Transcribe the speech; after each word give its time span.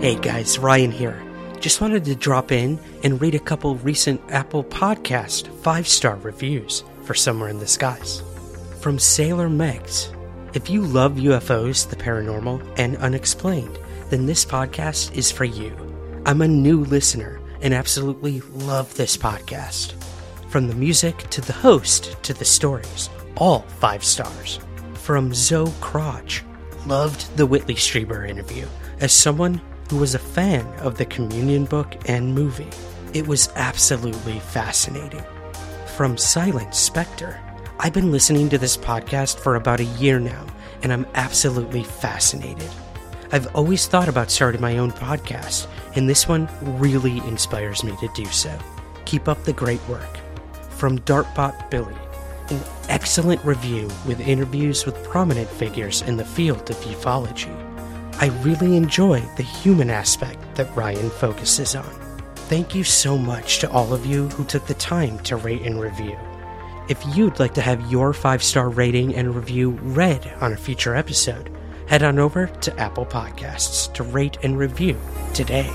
Hey 0.00 0.14
guys, 0.14 0.58
Ryan 0.58 0.90
here. 0.90 1.20
Just 1.58 1.80
wanted 1.80 2.04
to 2.04 2.14
drop 2.14 2.52
in 2.52 2.78
and 3.02 3.18
read 3.18 3.34
a 3.34 3.38
couple 3.38 3.76
recent 3.76 4.20
Apple 4.28 4.62
Podcast 4.62 5.48
five 5.62 5.88
star 5.88 6.16
reviews 6.16 6.84
for 7.04 7.14
Somewhere 7.14 7.48
in 7.48 7.58
the 7.58 7.66
Skies. 7.66 8.22
From 8.80 8.98
Sailor 8.98 9.48
Megs. 9.48 10.14
If 10.54 10.68
you 10.68 10.82
love 10.82 11.14
UFOs, 11.14 11.88
the 11.88 11.96
paranormal, 11.96 12.62
and 12.78 12.98
unexplained, 12.98 13.78
then 14.10 14.26
this 14.26 14.44
podcast 14.44 15.16
is 15.16 15.32
for 15.32 15.44
you. 15.44 15.74
I'm 16.26 16.42
a 16.42 16.48
new 16.48 16.84
listener 16.84 17.40
and 17.62 17.72
absolutely 17.72 18.42
love 18.52 18.94
this 18.96 19.16
podcast. 19.16 19.94
From 20.50 20.68
the 20.68 20.74
music 20.74 21.16
to 21.30 21.40
the 21.40 21.54
host 21.54 22.22
to 22.22 22.34
the 22.34 22.44
stories, 22.44 23.08
all 23.38 23.60
five 23.80 24.04
stars. 24.04 24.60
From 24.92 25.32
Zoe 25.32 25.72
Crotch, 25.80 26.44
loved 26.86 27.34
the 27.38 27.46
Whitley 27.46 27.76
Strieber 27.76 28.28
interview 28.28 28.66
as 29.00 29.12
someone 29.12 29.60
who 29.90 29.96
was 29.96 30.14
a 30.14 30.18
fan 30.18 30.66
of 30.80 30.98
the 30.98 31.04
Communion 31.04 31.64
book 31.64 31.94
and 32.08 32.34
movie. 32.34 32.70
It 33.14 33.26
was 33.26 33.48
absolutely 33.56 34.40
fascinating. 34.40 35.24
From 35.96 36.18
Silent 36.18 36.74
Spectre, 36.74 37.40
I've 37.78 37.92
been 37.92 38.12
listening 38.12 38.48
to 38.50 38.58
this 38.58 38.76
podcast 38.76 39.38
for 39.38 39.56
about 39.56 39.80
a 39.80 39.84
year 39.84 40.18
now, 40.18 40.46
and 40.82 40.92
I'm 40.92 41.06
absolutely 41.14 41.82
fascinated. 41.82 42.70
I've 43.32 43.54
always 43.56 43.86
thought 43.86 44.08
about 44.08 44.30
starting 44.30 44.60
my 44.60 44.78
own 44.78 44.92
podcast, 44.92 45.66
and 45.94 46.08
this 46.08 46.28
one 46.28 46.48
really 46.62 47.18
inspires 47.18 47.82
me 47.82 47.96
to 47.96 48.08
do 48.14 48.24
so. 48.26 48.56
Keep 49.04 49.28
up 49.28 49.42
the 49.44 49.52
great 49.52 49.86
work. 49.88 50.18
From 50.70 50.98
Dartbot 51.00 51.70
Billy, 51.70 51.96
an 52.50 52.60
excellent 52.88 53.44
review 53.44 53.88
with 54.06 54.20
interviews 54.20 54.86
with 54.86 55.02
prominent 55.04 55.48
figures 55.48 56.02
in 56.02 56.16
the 56.16 56.24
field 56.24 56.70
of 56.70 56.76
ufology. 56.76 57.65
I 58.18 58.26
really 58.42 58.76
enjoy 58.76 59.20
the 59.36 59.42
human 59.42 59.90
aspect 59.90 60.54
that 60.54 60.74
Ryan 60.74 61.10
focuses 61.10 61.76
on. 61.76 61.84
Thank 62.48 62.74
you 62.74 62.82
so 62.82 63.18
much 63.18 63.58
to 63.58 63.70
all 63.70 63.92
of 63.92 64.06
you 64.06 64.28
who 64.28 64.44
took 64.44 64.66
the 64.66 64.74
time 64.74 65.18
to 65.20 65.36
rate 65.36 65.62
and 65.62 65.78
review. 65.78 66.16
If 66.88 67.04
you'd 67.14 67.38
like 67.40 67.52
to 67.54 67.60
have 67.60 67.90
your 67.90 68.12
five 68.12 68.42
star 68.42 68.70
rating 68.70 69.14
and 69.14 69.34
review 69.34 69.70
read 69.82 70.32
on 70.40 70.52
a 70.52 70.56
future 70.56 70.94
episode, 70.94 71.50
head 71.88 72.02
on 72.02 72.18
over 72.18 72.46
to 72.46 72.78
Apple 72.80 73.04
Podcasts 73.04 73.92
to 73.94 74.02
rate 74.02 74.38
and 74.42 74.58
review 74.58 74.98
today. 75.34 75.70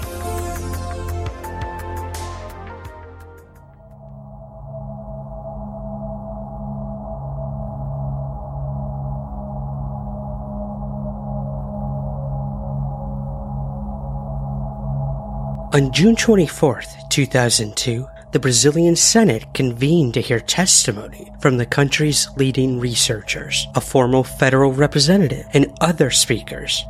On 15.73 15.89
June 15.94 16.17
24, 16.17 16.84
2002, 17.07 18.06
the 18.34 18.40
Brazilian 18.40 18.94
Senate 18.97 19.45
convened 19.53 20.13
to 20.16 20.22
hear 20.22 20.41
testimony 20.41 21.31
from 21.40 21.56
the 21.56 21.66
country's 21.66 22.28
leading 22.35 22.78
researchers, 22.78 23.68
a 23.73 23.79
formal 23.79 24.25
federal 24.25 24.73
representative, 24.73 25.47
and 25.53 25.73
other 25.79 26.12
speakers. 26.12 26.84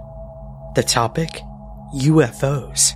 The 0.73 0.81
topic? 0.81 1.29
UFOs. 1.93 2.93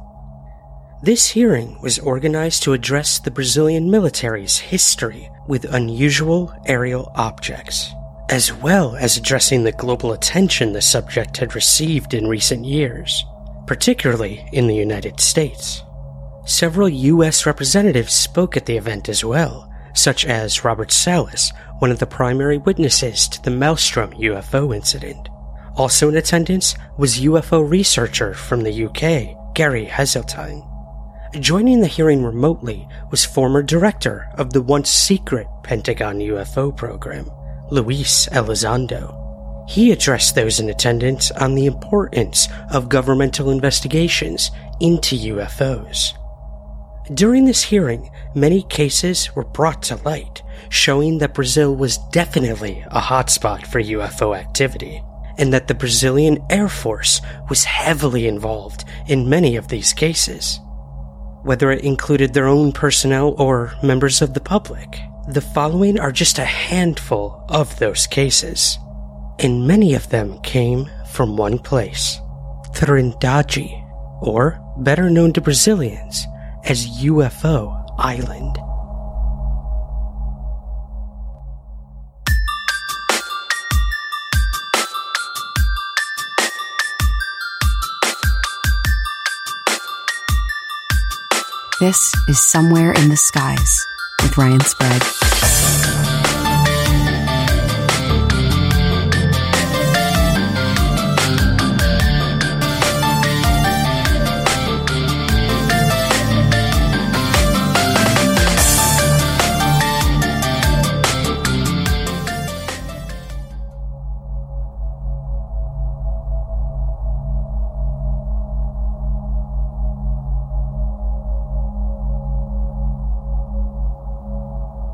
This 1.03 1.29
hearing 1.29 1.79
was 1.83 1.99
organized 1.99 2.63
to 2.63 2.73
address 2.73 3.19
the 3.19 3.29
Brazilian 3.29 3.91
military's 3.91 4.57
history 4.57 5.29
with 5.47 5.71
unusual 5.71 6.51
aerial 6.65 7.11
objects, 7.13 7.91
as 8.29 8.51
well 8.51 8.95
as 8.95 9.17
addressing 9.17 9.63
the 9.63 9.71
global 9.71 10.13
attention 10.13 10.73
the 10.73 10.81
subject 10.81 11.37
had 11.37 11.53
received 11.53 12.15
in 12.15 12.27
recent 12.27 12.65
years 12.65 13.23
particularly 13.65 14.47
in 14.51 14.67
the 14.67 14.75
United 14.75 15.19
States. 15.19 15.83
Several 16.45 16.87
U.S. 16.87 17.47
representatives 17.47 18.13
spoke 18.13 18.55
at 18.55 18.67
the 18.67 18.77
event 18.77 19.09
as 19.09 19.25
well, 19.25 19.67
such 19.95 20.25
as 20.25 20.63
Robert 20.63 20.91
Salas, 20.91 21.51
one 21.79 21.89
of 21.89 21.97
the 21.97 22.05
primary 22.05 22.59
witnesses 22.59 23.27
to 23.29 23.41
the 23.41 23.49
Malmstrom 23.49 24.13
UFO 24.19 24.75
incident. 24.75 25.27
Also 25.75 26.07
in 26.07 26.15
attendance 26.15 26.75
was 26.99 27.21
UFO 27.21 27.67
researcher 27.67 28.35
from 28.35 28.61
the 28.61 28.85
UK, 28.85 29.55
Gary 29.55 29.87
Heseltine. 29.87 30.63
Joining 31.39 31.81
the 31.81 31.87
hearing 31.87 32.23
remotely 32.23 32.87
was 33.09 33.25
former 33.25 33.63
director 33.63 34.29
of 34.37 34.53
the 34.53 34.61
once 34.61 34.91
secret 34.91 35.47
Pentagon 35.63 36.19
UFO 36.19 36.77
program, 36.77 37.27
Luis 37.71 38.27
Elizondo. 38.27 39.19
He 39.67 39.91
addressed 39.91 40.35
those 40.35 40.59
in 40.59 40.69
attendance 40.69 41.31
on 41.31 41.55
the 41.55 41.65
importance 41.65 42.47
of 42.69 42.87
governmental 42.87 43.49
investigations 43.49 44.51
into 44.79 45.15
UFOs. 45.15 46.13
During 47.13 47.45
this 47.45 47.63
hearing, 47.63 48.09
many 48.33 48.63
cases 48.63 49.35
were 49.35 49.45
brought 49.45 49.83
to 49.83 49.97
light, 49.97 50.41
showing 50.69 51.19
that 51.19 51.33
Brazil 51.33 51.75
was 51.75 51.99
definitely 52.11 52.83
a 52.87 52.99
hotspot 52.99 53.67
for 53.67 53.81
UFO 53.81 54.37
activity, 54.37 55.01
and 55.37 55.53
that 55.53 55.67
the 55.67 55.75
Brazilian 55.75 56.43
Air 56.49 56.67
Force 56.67 57.21
was 57.49 57.63
heavily 57.63 58.27
involved 58.27 58.85
in 59.07 59.29
many 59.29 59.55
of 59.55 59.67
these 59.67 59.93
cases. 59.93 60.59
Whether 61.43 61.71
it 61.71 61.83
included 61.83 62.33
their 62.33 62.47
own 62.47 62.71
personnel 62.71 63.35
or 63.37 63.73
members 63.83 64.21
of 64.21 64.33
the 64.33 64.39
public, 64.39 64.97
the 65.27 65.41
following 65.41 65.99
are 65.99 66.11
just 66.11 66.39
a 66.39 66.45
handful 66.45 67.45
of 67.49 67.77
those 67.77 68.07
cases 68.07 68.79
and 69.39 69.67
many 69.67 69.93
of 69.93 70.09
them 70.09 70.39
came 70.41 70.89
from 71.07 71.37
one 71.37 71.59
place, 71.59 72.19
Trindade, 72.73 73.83
or 74.21 74.61
better 74.77 75.09
known 75.09 75.33
to 75.33 75.41
Brazilians 75.41 76.25
as 76.67 76.87
UFO 77.03 77.85
Island. 77.97 78.57
This 91.79 92.13
is 92.27 92.39
Somewhere 92.39 92.93
in 92.93 93.09
the 93.09 93.17
Skies 93.17 93.85
with 94.23 94.35
Ryan 94.37 94.61
Sprague. 94.61 95.94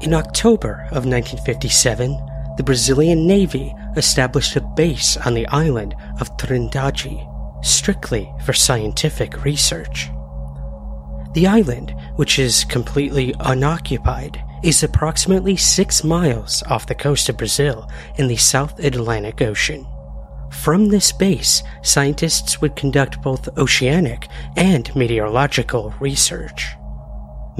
In 0.01 0.15
October 0.15 0.87
of 0.89 1.05
1957, 1.05 2.11
the 2.57 2.63
Brazilian 2.63 3.27
Navy 3.27 3.71
established 3.95 4.55
a 4.55 4.61
base 4.61 5.15
on 5.15 5.35
the 5.35 5.45
island 5.49 5.95
of 6.19 6.35
Trindade, 6.37 7.27
strictly 7.63 8.33
for 8.43 8.51
scientific 8.51 9.45
research. 9.45 10.09
The 11.33 11.45
island, 11.45 11.93
which 12.15 12.39
is 12.39 12.63
completely 12.63 13.35
unoccupied, 13.41 14.43
is 14.63 14.81
approximately 14.81 15.55
six 15.55 16.03
miles 16.03 16.63
off 16.63 16.87
the 16.87 16.95
coast 16.95 17.29
of 17.29 17.37
Brazil 17.37 17.87
in 18.15 18.27
the 18.27 18.37
South 18.37 18.79
Atlantic 18.79 19.39
Ocean. 19.43 19.85
From 20.51 20.89
this 20.89 21.11
base, 21.11 21.61
scientists 21.83 22.59
would 22.59 22.75
conduct 22.75 23.21
both 23.21 23.55
oceanic 23.55 24.27
and 24.57 24.93
meteorological 24.95 25.93
research. 25.99 26.75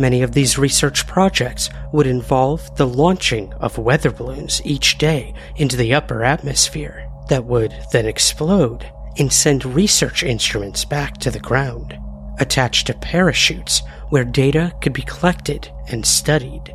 Many 0.01 0.23
of 0.23 0.31
these 0.31 0.57
research 0.57 1.05
projects 1.05 1.69
would 1.91 2.07
involve 2.07 2.75
the 2.75 2.87
launching 2.87 3.53
of 3.59 3.77
weather 3.77 4.09
balloons 4.09 4.59
each 4.65 4.97
day 4.97 5.35
into 5.57 5.77
the 5.77 5.93
upper 5.93 6.23
atmosphere 6.23 7.07
that 7.29 7.45
would 7.45 7.75
then 7.91 8.07
explode 8.07 8.91
and 9.19 9.31
send 9.31 9.63
research 9.63 10.23
instruments 10.23 10.85
back 10.85 11.19
to 11.19 11.29
the 11.29 11.39
ground, 11.39 11.99
attached 12.39 12.87
to 12.87 12.95
parachutes 12.95 13.83
where 14.09 14.23
data 14.23 14.73
could 14.81 14.93
be 14.93 15.03
collected 15.03 15.71
and 15.89 16.03
studied. 16.03 16.73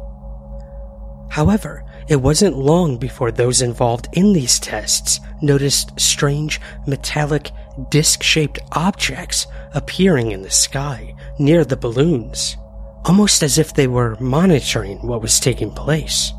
However, 1.28 1.84
it 2.06 2.22
wasn't 2.22 2.56
long 2.56 2.96
before 2.96 3.32
those 3.32 3.60
involved 3.60 4.06
in 4.12 4.34
these 4.34 4.60
tests 4.60 5.18
noticed 5.42 5.98
strange 5.98 6.60
metallic 6.86 7.50
disc 7.90 8.22
shaped 8.22 8.60
objects 8.70 9.48
appearing 9.74 10.30
in 10.30 10.42
the 10.42 10.50
sky 10.50 11.12
near 11.40 11.64
the 11.64 11.76
balloons, 11.76 12.56
almost 13.06 13.42
as 13.44 13.56
if 13.56 13.72
they 13.72 13.86
were 13.86 14.16
monitoring 14.18 14.98
what 15.06 15.22
was 15.22 15.38
taking 15.38 15.70
place. 15.70 16.32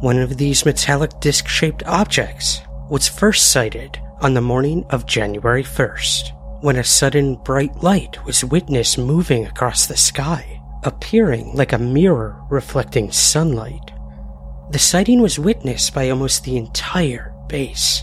One 0.00 0.18
of 0.18 0.38
these 0.38 0.64
metallic 0.64 1.20
disc 1.20 1.46
shaped 1.48 1.82
objects 1.84 2.62
was 2.90 3.08
first 3.08 3.52
sighted 3.52 4.00
on 4.20 4.32
the 4.32 4.40
morning 4.40 4.86
of 4.88 5.06
January 5.06 5.62
1st, 5.62 6.62
when 6.62 6.76
a 6.76 6.84
sudden 6.84 7.36
bright 7.36 7.82
light 7.82 8.24
was 8.24 8.44
witnessed 8.44 8.96
moving 8.96 9.44
across 9.44 9.86
the 9.86 9.96
sky, 9.96 10.60
appearing 10.84 11.54
like 11.54 11.74
a 11.74 11.78
mirror 11.78 12.42
reflecting 12.48 13.12
sunlight. 13.12 13.92
The 14.70 14.78
sighting 14.78 15.20
was 15.20 15.38
witnessed 15.38 15.94
by 15.94 16.08
almost 16.08 16.44
the 16.44 16.56
entire 16.56 17.34
base. 17.48 18.02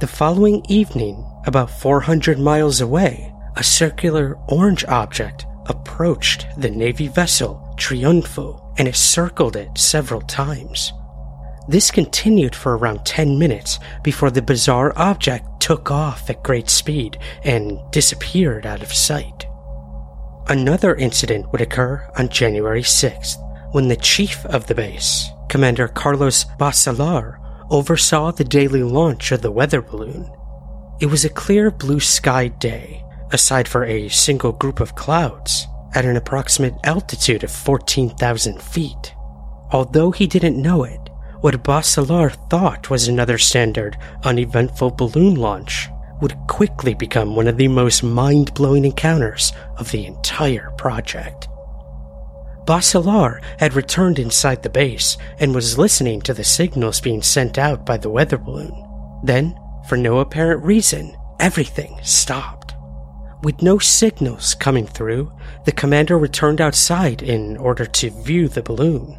The 0.00 0.08
following 0.08 0.64
evening, 0.68 1.24
about 1.46 1.70
400 1.70 2.38
miles 2.38 2.80
away, 2.80 3.32
a 3.56 3.62
circular 3.62 4.36
orange 4.48 4.84
object 4.86 5.46
approached 5.68 6.46
the 6.56 6.70
Navy 6.70 7.08
vessel 7.08 7.74
Triunfo 7.76 8.74
and 8.78 8.88
it 8.88 8.96
circled 8.96 9.56
it 9.56 9.76
several 9.76 10.20
times. 10.22 10.92
This 11.68 11.90
continued 11.90 12.54
for 12.54 12.78
around 12.78 13.04
10 13.04 13.38
minutes 13.38 13.78
before 14.02 14.30
the 14.30 14.40
bizarre 14.40 14.92
object 14.96 15.60
took 15.60 15.90
off 15.90 16.30
at 16.30 16.42
great 16.42 16.70
speed 16.70 17.18
and 17.44 17.78
disappeared 17.90 18.64
out 18.64 18.82
of 18.82 18.92
sight. 18.92 19.46
Another 20.48 20.94
incident 20.94 21.52
would 21.52 21.60
occur 21.60 22.10
on 22.16 22.30
January 22.30 22.82
6th 22.82 23.36
when 23.72 23.88
the 23.88 23.96
chief 23.96 24.46
of 24.46 24.66
the 24.66 24.74
base, 24.74 25.28
Commander 25.50 25.88
Carlos 25.88 26.46
Bacellar, 26.58 27.36
oversaw 27.70 28.32
the 28.32 28.44
daily 28.44 28.82
launch 28.82 29.30
of 29.30 29.42
the 29.42 29.52
weather 29.52 29.82
balloon. 29.82 30.30
It 31.00 31.06
was 31.06 31.26
a 31.26 31.30
clear 31.30 31.70
blue 31.70 32.00
sky 32.00 32.48
day, 32.48 33.04
aside 33.32 33.68
for 33.68 33.84
a 33.84 34.08
single 34.08 34.52
group 34.52 34.80
of 34.80 34.94
clouds 34.94 35.66
at 35.94 36.04
an 36.04 36.16
approximate 36.16 36.74
altitude 36.84 37.44
of 37.44 37.50
14,000 37.50 38.60
feet. 38.60 39.14
Although 39.70 40.10
he 40.10 40.26
didn't 40.26 40.60
know 40.60 40.84
it, 40.84 41.10
what 41.40 41.62
Bacellar 41.62 42.30
thought 42.50 42.90
was 42.90 43.06
another 43.06 43.38
standard, 43.38 43.96
uneventful 44.24 44.90
balloon 44.90 45.36
launch 45.36 45.88
would 46.20 46.36
quickly 46.48 46.94
become 46.94 47.36
one 47.36 47.46
of 47.46 47.56
the 47.56 47.68
most 47.68 48.02
mind 48.02 48.52
blowing 48.54 48.84
encounters 48.84 49.52
of 49.76 49.90
the 49.90 50.04
entire 50.06 50.70
project. 50.72 51.48
Bacellar 52.64 53.40
had 53.58 53.74
returned 53.74 54.18
inside 54.18 54.62
the 54.62 54.68
base 54.68 55.16
and 55.38 55.54
was 55.54 55.78
listening 55.78 56.20
to 56.22 56.34
the 56.34 56.44
signals 56.44 57.00
being 57.00 57.22
sent 57.22 57.56
out 57.56 57.86
by 57.86 57.96
the 57.96 58.10
weather 58.10 58.36
balloon. 58.36 58.84
Then, 59.22 59.58
for 59.88 59.96
no 59.96 60.18
apparent 60.18 60.62
reason, 60.64 61.16
everything 61.40 61.98
stopped. 62.02 62.57
With 63.42 63.62
no 63.62 63.78
signals 63.78 64.54
coming 64.54 64.86
through, 64.86 65.32
the 65.64 65.72
commander 65.72 66.18
returned 66.18 66.60
outside 66.60 67.22
in 67.22 67.56
order 67.56 67.86
to 67.86 68.10
view 68.10 68.48
the 68.48 68.62
balloon. 68.62 69.16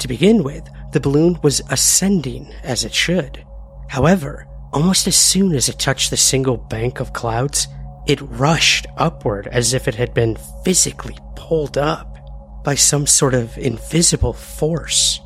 To 0.00 0.08
begin 0.08 0.44
with, 0.44 0.68
the 0.92 1.00
balloon 1.00 1.38
was 1.42 1.62
ascending 1.70 2.52
as 2.62 2.84
it 2.84 2.92
should. 2.92 3.44
However, 3.88 4.46
almost 4.72 5.06
as 5.06 5.16
soon 5.16 5.54
as 5.54 5.70
it 5.70 5.78
touched 5.78 6.10
the 6.10 6.16
single 6.18 6.58
bank 6.58 7.00
of 7.00 7.14
clouds, 7.14 7.68
it 8.06 8.20
rushed 8.20 8.86
upward 8.98 9.46
as 9.46 9.72
if 9.72 9.88
it 9.88 9.94
had 9.94 10.12
been 10.12 10.36
physically 10.62 11.16
pulled 11.34 11.78
up 11.78 12.18
by 12.64 12.74
some 12.74 13.06
sort 13.06 13.32
of 13.32 13.56
invisible 13.56 14.34
force. 14.34 15.20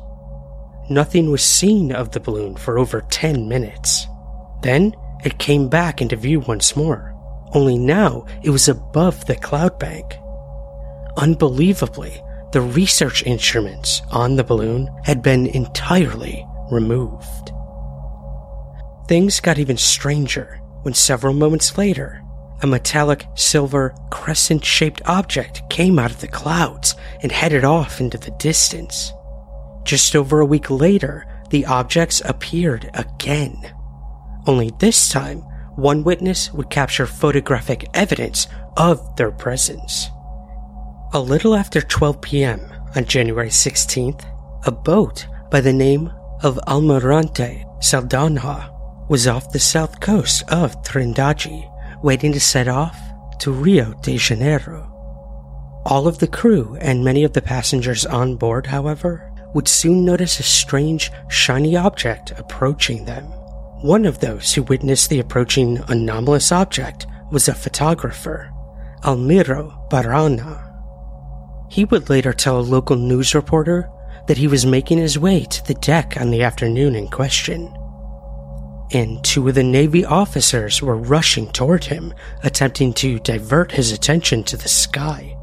Nothing 0.89 1.29
was 1.29 1.43
seen 1.43 1.91
of 1.91 2.11
the 2.11 2.21
balloon 2.21 2.55
for 2.55 2.79
over 2.79 3.01
10 3.01 3.49
minutes. 3.49 4.07
Then 4.61 4.93
it 5.25 5.39
came 5.39 5.67
back 5.67 6.01
into 6.01 6.15
view 6.15 6.39
once 6.39 6.75
more, 6.75 7.12
only 7.53 7.77
now 7.77 8.25
it 8.43 8.49
was 8.49 8.67
above 8.67 9.25
the 9.25 9.35
cloud 9.35 9.79
bank. 9.79 10.17
Unbelievably, 11.17 12.21
the 12.51 12.61
research 12.61 13.23
instruments 13.23 14.01
on 14.11 14.35
the 14.35 14.43
balloon 14.43 14.89
had 15.03 15.21
been 15.21 15.47
entirely 15.47 16.45
removed. 16.71 17.51
Things 19.07 19.39
got 19.39 19.59
even 19.59 19.77
stranger 19.77 20.59
when 20.83 20.93
several 20.93 21.33
moments 21.33 21.77
later, 21.77 22.23
a 22.61 22.67
metallic 22.67 23.25
silver 23.35 23.93
crescent 24.09 24.63
shaped 24.63 25.01
object 25.05 25.61
came 25.69 25.99
out 25.99 26.11
of 26.11 26.21
the 26.21 26.27
clouds 26.27 26.95
and 27.21 27.31
headed 27.31 27.63
off 27.65 27.99
into 27.99 28.17
the 28.17 28.31
distance. 28.31 29.11
Just 29.83 30.15
over 30.15 30.39
a 30.39 30.45
week 30.45 30.69
later, 30.69 31.25
the 31.49 31.65
objects 31.65 32.21
appeared 32.25 32.89
again. 32.93 33.73
Only 34.47 34.71
this 34.79 35.09
time, 35.09 35.43
one 35.75 36.03
witness 36.03 36.53
would 36.53 36.69
capture 36.69 37.05
photographic 37.05 37.87
evidence 37.93 38.47
of 38.77 39.15
their 39.15 39.31
presence. 39.31 40.09
A 41.13 41.19
little 41.19 41.55
after 41.55 41.81
12 41.81 42.21
p.m. 42.21 42.61
on 42.95 43.05
January 43.05 43.49
16th, 43.49 44.23
a 44.65 44.71
boat 44.71 45.27
by 45.51 45.61
the 45.61 45.73
name 45.73 46.11
of 46.41 46.59
Almirante 46.67 47.65
Saldanha 47.79 48.69
was 49.09 49.27
off 49.27 49.51
the 49.51 49.59
south 49.59 49.99
coast 49.99 50.43
of 50.49 50.81
Trindade, 50.83 51.69
waiting 52.01 52.31
to 52.33 52.39
set 52.39 52.67
off 52.67 52.97
to 53.39 53.51
Rio 53.51 53.93
de 54.01 54.17
Janeiro. 54.17 54.89
All 55.85 56.07
of 56.07 56.19
the 56.19 56.27
crew 56.27 56.77
and 56.79 57.03
many 57.03 57.23
of 57.23 57.33
the 57.33 57.41
passengers 57.41 58.05
on 58.05 58.35
board, 58.35 58.67
however, 58.67 59.31
would 59.53 59.67
soon 59.67 60.05
notice 60.05 60.39
a 60.39 60.43
strange, 60.43 61.11
shiny 61.29 61.75
object 61.75 62.31
approaching 62.31 63.05
them. 63.05 63.31
One 63.83 64.05
of 64.05 64.19
those 64.19 64.53
who 64.53 64.63
witnessed 64.63 65.09
the 65.09 65.19
approaching 65.19 65.77
anomalous 65.89 66.53
object 66.53 67.05
was 67.33 67.49
a 67.49 67.53
photographer, 67.53 68.49
Almiro 69.03 69.89
Baraúna. 69.89 70.71
He 71.69 71.83
would 71.83 72.09
later 72.09 72.31
tell 72.31 72.57
a 72.57 72.61
local 72.61 72.95
news 72.95 73.35
reporter 73.35 73.89
that 74.27 74.37
he 74.37 74.47
was 74.47 74.65
making 74.65 74.99
his 74.99 75.19
way 75.19 75.43
to 75.43 75.65
the 75.65 75.73
deck 75.73 76.15
on 76.15 76.31
the 76.31 76.43
afternoon 76.43 76.95
in 76.95 77.09
question. 77.09 77.75
And 78.93 79.21
two 79.21 79.49
of 79.49 79.55
the 79.55 79.63
Navy 79.63 80.05
officers 80.05 80.81
were 80.81 80.95
rushing 80.95 81.51
toward 81.51 81.83
him, 81.83 82.13
attempting 82.41 82.93
to 82.93 83.19
divert 83.19 83.73
his 83.73 83.91
attention 83.91 84.45
to 84.45 84.55
the 84.55 84.69
sky. 84.69 85.35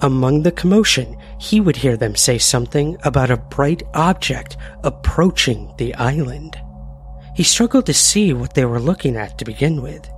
Among 0.00 0.42
the 0.42 0.50
commotion, 0.50 1.16
he 1.38 1.60
would 1.60 1.76
hear 1.76 1.96
them 1.96 2.16
say 2.16 2.38
something 2.38 2.96
about 3.04 3.30
a 3.30 3.36
bright 3.36 3.84
object 3.94 4.56
approaching 4.82 5.72
the 5.78 5.94
island. 5.94 6.60
He 7.36 7.44
struggled 7.44 7.86
to 7.86 7.94
see 7.94 8.32
what 8.32 8.54
they 8.54 8.64
were 8.64 8.80
looking 8.80 9.16
at 9.16 9.38
to 9.38 9.44
begin 9.44 9.82
with. 9.82 10.08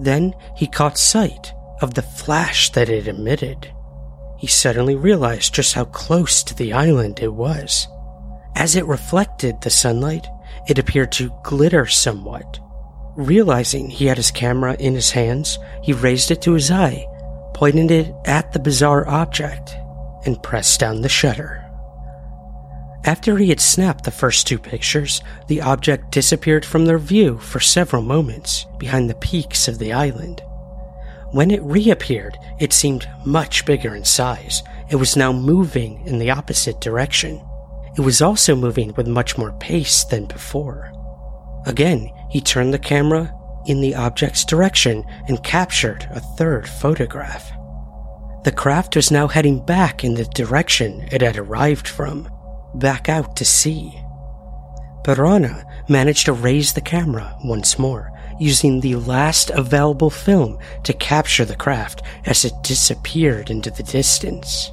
Then 0.00 0.34
he 0.56 0.66
caught 0.66 0.96
sight 0.96 1.52
of 1.82 1.94
the 1.94 2.02
flash 2.02 2.70
that 2.70 2.88
it 2.88 3.08
emitted 3.08 3.74
he 4.44 4.48
suddenly 4.48 4.94
realized 4.94 5.54
just 5.54 5.72
how 5.72 5.86
close 5.86 6.42
to 6.42 6.54
the 6.54 6.74
island 6.74 7.18
it 7.18 7.32
was. 7.32 7.88
As 8.54 8.76
it 8.76 8.84
reflected 8.84 9.62
the 9.62 9.70
sunlight, 9.70 10.26
it 10.68 10.78
appeared 10.78 11.12
to 11.12 11.32
glitter 11.42 11.86
somewhat. 11.86 12.60
Realizing 13.16 13.88
he 13.88 14.04
had 14.04 14.18
his 14.18 14.30
camera 14.30 14.76
in 14.78 14.94
his 14.94 15.10
hands, 15.12 15.58
he 15.82 15.94
raised 15.94 16.30
it 16.30 16.42
to 16.42 16.52
his 16.52 16.70
eye, 16.70 17.06
pointed 17.54 17.90
it 17.90 18.14
at 18.26 18.52
the 18.52 18.58
bizarre 18.58 19.08
object, 19.08 19.74
and 20.26 20.42
pressed 20.42 20.78
down 20.78 21.00
the 21.00 21.08
shutter. 21.08 21.63
After 23.06 23.36
he 23.36 23.50
had 23.50 23.60
snapped 23.60 24.04
the 24.04 24.10
first 24.10 24.46
two 24.46 24.58
pictures, 24.58 25.20
the 25.46 25.60
object 25.60 26.10
disappeared 26.10 26.64
from 26.64 26.86
their 26.86 26.98
view 26.98 27.38
for 27.38 27.60
several 27.60 28.02
moments 28.02 28.64
behind 28.78 29.10
the 29.10 29.14
peaks 29.16 29.68
of 29.68 29.78
the 29.78 29.92
island. 29.92 30.42
When 31.30 31.50
it 31.50 31.62
reappeared, 31.62 32.38
it 32.60 32.72
seemed 32.72 33.08
much 33.26 33.66
bigger 33.66 33.94
in 33.94 34.04
size. 34.04 34.62
It 34.88 34.96
was 34.96 35.16
now 35.16 35.32
moving 35.32 36.00
in 36.06 36.18
the 36.18 36.30
opposite 36.30 36.80
direction. 36.80 37.44
It 37.98 38.00
was 38.00 38.22
also 38.22 38.56
moving 38.56 38.94
with 38.94 39.06
much 39.06 39.36
more 39.36 39.52
pace 39.58 40.04
than 40.04 40.24
before. 40.24 40.90
Again, 41.66 42.10
he 42.30 42.40
turned 42.40 42.72
the 42.72 42.78
camera 42.78 43.34
in 43.66 43.80
the 43.80 43.94
object's 43.94 44.44
direction 44.44 45.04
and 45.28 45.42
captured 45.42 46.08
a 46.10 46.20
third 46.20 46.68
photograph. 46.68 47.52
The 48.44 48.52
craft 48.52 48.96
was 48.96 49.10
now 49.10 49.26
heading 49.26 49.64
back 49.64 50.04
in 50.04 50.14
the 50.14 50.24
direction 50.24 51.08
it 51.10 51.22
had 51.22 51.38
arrived 51.38 51.88
from, 51.88 52.28
back 52.74 53.08
out 53.08 53.36
to 53.36 53.44
sea. 53.44 54.00
Baraúna 55.04 55.64
managed 55.88 56.26
to 56.26 56.32
raise 56.32 56.72
the 56.72 56.80
camera 56.80 57.36
once 57.44 57.78
more 57.78 58.10
using 58.40 58.80
the 58.80 58.96
last 58.96 59.50
available 59.50 60.10
film 60.10 60.58
to 60.82 60.92
capture 60.92 61.44
the 61.44 61.56
craft 61.56 62.02
as 62.26 62.44
it 62.44 62.52
disappeared 62.62 63.50
into 63.50 63.70
the 63.70 63.82
distance. 63.82 64.70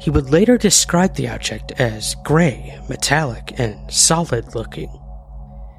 He 0.00 0.10
would 0.10 0.30
later 0.30 0.58
describe 0.58 1.14
the 1.14 1.28
object 1.28 1.72
as 1.78 2.16
gray, 2.24 2.80
metallic, 2.88 3.58
and 3.60 3.90
solid 3.90 4.54
looking. 4.54 4.90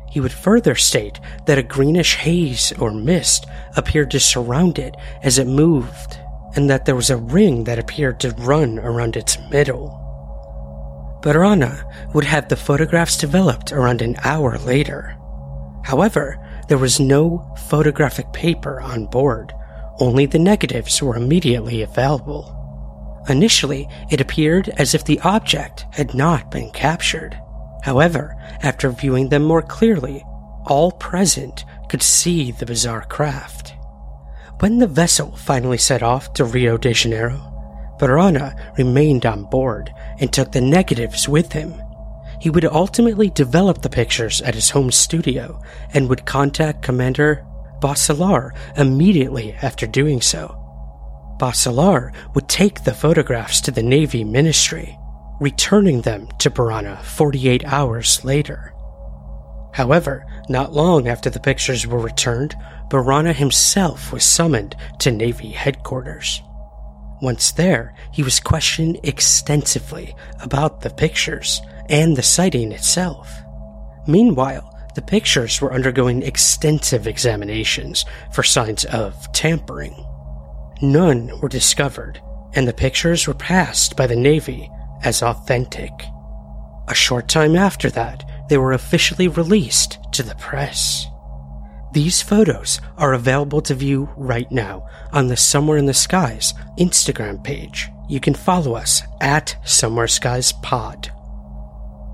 He 0.10 0.20
would 0.22 0.32
further 0.32 0.76
state 0.76 1.20
that 1.46 1.58
a 1.58 1.64
greenish 1.64 2.16
haze 2.16 2.72
or 2.80 2.92
mist 2.92 3.48
appeared 3.76 4.12
to 4.12 4.20
surround 4.20 4.80
it 4.80 4.96
as 5.24 5.40
it 5.40 5.48
moved, 5.48 6.20
and 6.56 6.70
that 6.70 6.86
there 6.86 6.96
was 6.96 7.10
a 7.10 7.18
ring 7.18 7.66
that 7.66 7.80
appeared 7.80 8.20
to 8.22 8.32
run 8.32 8.80
around 8.80 9.18
its 9.18 9.38
middle. 9.50 10.03
Baraúna 11.24 12.14
would 12.14 12.26
have 12.26 12.50
the 12.50 12.58
photographs 12.58 13.18
developed 13.18 13.72
around 13.72 14.02
an 14.02 14.18
hour 14.26 14.58
later. 14.58 15.16
However, 15.86 16.38
there 16.68 16.78
was 16.78 17.00
no 17.00 17.50
photographic 17.70 18.32
paper 18.34 18.82
on 18.82 19.06
board, 19.06 19.54
only 20.00 20.26
the 20.26 20.40
negatives 20.40 21.02
were 21.02 21.16
immediately 21.16 21.82
available. 21.82 22.60
Initially, 23.30 23.88
it 24.12 24.20
appeared 24.20 24.68
as 24.78 24.94
if 24.94 25.06
the 25.06 25.20
object 25.22 25.86
had 25.92 26.14
not 26.14 26.52
been 26.52 26.70
captured. 26.72 27.40
However, 27.84 28.36
after 28.62 28.90
viewing 28.90 29.30
them 29.30 29.44
more 29.44 29.62
clearly, 29.62 30.26
all 30.66 30.92
present 30.92 31.64
could 31.88 32.04
see 32.04 32.52
the 32.52 32.66
bizarre 32.66 33.06
craft. 33.06 33.74
When 34.60 34.80
the 34.80 34.88
vessel 34.88 35.36
finally 35.38 35.78
set 35.78 36.04
off 36.04 36.34
to 36.34 36.44
Rio 36.44 36.78
de 36.78 36.94
Janeiro, 36.94 37.54
Baraúna 37.98 38.78
remained 38.78 39.26
on 39.26 39.46
board 39.46 39.94
and 40.20 40.32
took 40.32 40.52
the 40.52 40.62
negatives 40.62 41.28
with 41.28 41.54
him. 41.54 41.82
He 42.40 42.50
would 42.50 42.66
ultimately 42.66 43.30
develop 43.30 43.82
the 43.82 43.90
pictures 43.90 44.42
at 44.42 44.56
his 44.56 44.70
home 44.70 44.92
studio 44.92 45.62
and 45.94 46.10
would 46.10 46.26
contact 46.26 46.82
Commander 46.82 47.46
Bacellar 47.80 48.52
immediately 48.78 49.54
after 49.54 49.88
doing 49.88 50.22
so. 50.22 50.60
Bacellar 51.38 52.14
would 52.36 52.48
take 52.48 52.84
the 52.84 52.94
photographs 52.94 53.60
to 53.62 53.72
the 53.72 53.84
Navy 53.84 54.24
Ministry, 54.24 54.98
returning 55.40 56.02
them 56.02 56.28
to 56.40 56.50
Baraúna 56.50 57.02
48 57.02 57.66
hours 57.66 58.24
later. 58.24 58.74
However, 59.74 60.26
not 60.50 60.74
long 60.74 61.08
after 61.08 61.30
the 61.30 61.40
pictures 61.40 61.88
were 61.88 62.00
returned, 62.00 62.56
Baraúna 62.90 63.34
himself 63.34 64.14
was 64.14 64.24
summoned 64.24 64.76
to 65.00 65.12
Navy 65.12 65.50
headquarters. 65.50 66.42
Once 67.24 67.54
there, 67.54 67.96
he 68.12 68.22
was 68.22 68.42
questioned 68.42 69.00
extensively 69.04 70.14
about 70.42 70.82
the 70.82 70.90
pictures 70.90 71.62
and 71.88 72.18
the 72.18 72.22
sighting 72.22 72.74
itself. 72.74 73.32
Meanwhile, 74.06 74.70
the 74.94 75.02
pictures 75.02 75.62
were 75.62 75.74
undergoing 75.74 76.22
extensive 76.22 77.08
examinations 77.08 78.04
for 78.34 78.44
signs 78.44 78.84
of 78.84 79.32
tampering. 79.32 80.06
None 80.82 81.40
were 81.40 81.48
discovered, 81.48 82.20
and 82.56 82.68
the 82.68 82.74
pictures 82.74 83.26
were 83.26 83.34
passed 83.34 83.96
by 83.96 84.06
the 84.06 84.18
Navy 84.18 84.70
as 85.04 85.24
authentic. 85.24 85.94
A 86.90 86.94
short 86.94 87.30
time 87.30 87.56
after 87.56 87.90
that, 87.92 88.30
they 88.50 88.58
were 88.58 88.74
officially 88.74 89.30
released 89.30 89.98
to 90.12 90.24
the 90.24 90.36
press. 90.36 91.08
These 91.94 92.24
photos 92.24 92.82
are 92.98 93.14
available 93.14 93.62
to 93.62 93.76
view 93.76 94.10
right 94.18 94.52
now 94.52 94.90
on 95.12 95.28
the 95.28 95.38
Somewhere 95.38 95.78
in 95.78 95.86
the 95.86 95.94
Skies 95.94 96.56
Instagram 96.80 97.44
page. 97.44 97.88
You 98.10 98.20
can 98.20 98.34
follow 98.34 98.74
us 98.74 99.04
at 99.22 99.56
Somewhere 99.64 100.08
Skies 100.08 100.54
Pod. 100.54 101.12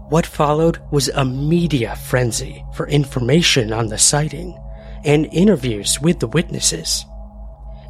What 0.09 0.25
followed 0.25 0.79
was 0.91 1.07
a 1.07 1.23
media 1.23 1.95
frenzy 1.95 2.65
for 2.73 2.89
information 2.89 3.71
on 3.71 3.87
the 3.87 3.97
sighting 3.97 4.61
and 5.05 5.27
interviews 5.31 5.97
with 6.01 6.19
the 6.19 6.27
witnesses. 6.27 7.05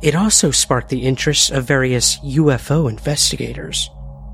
It 0.04 0.14
also 0.14 0.52
sparked 0.52 0.90
the 0.90 1.08
interest 1.08 1.50
of 1.50 1.66
various 1.66 2.20
UFO 2.20 2.88
investigators. 2.88 3.90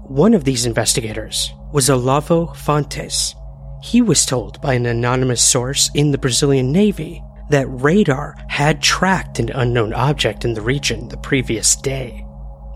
One 0.07 0.33
of 0.33 0.43
these 0.43 0.65
investigators 0.65 1.53
was 1.71 1.87
Olavo 1.87 2.53
Fontes. 2.53 3.33
He 3.81 4.01
was 4.01 4.25
told 4.25 4.59
by 4.61 4.73
an 4.73 4.87
anonymous 4.87 5.41
source 5.41 5.89
in 5.93 6.11
the 6.11 6.17
Brazilian 6.17 6.73
Navy 6.73 7.23
that 7.49 7.67
radar 7.67 8.35
had 8.47 8.81
tracked 8.81 9.39
an 9.39 9.49
unknown 9.49 9.93
object 9.93 10.45
in 10.45 10.53
the 10.53 10.61
region 10.61 11.07
the 11.09 11.17
previous 11.17 11.75
day. 11.75 12.25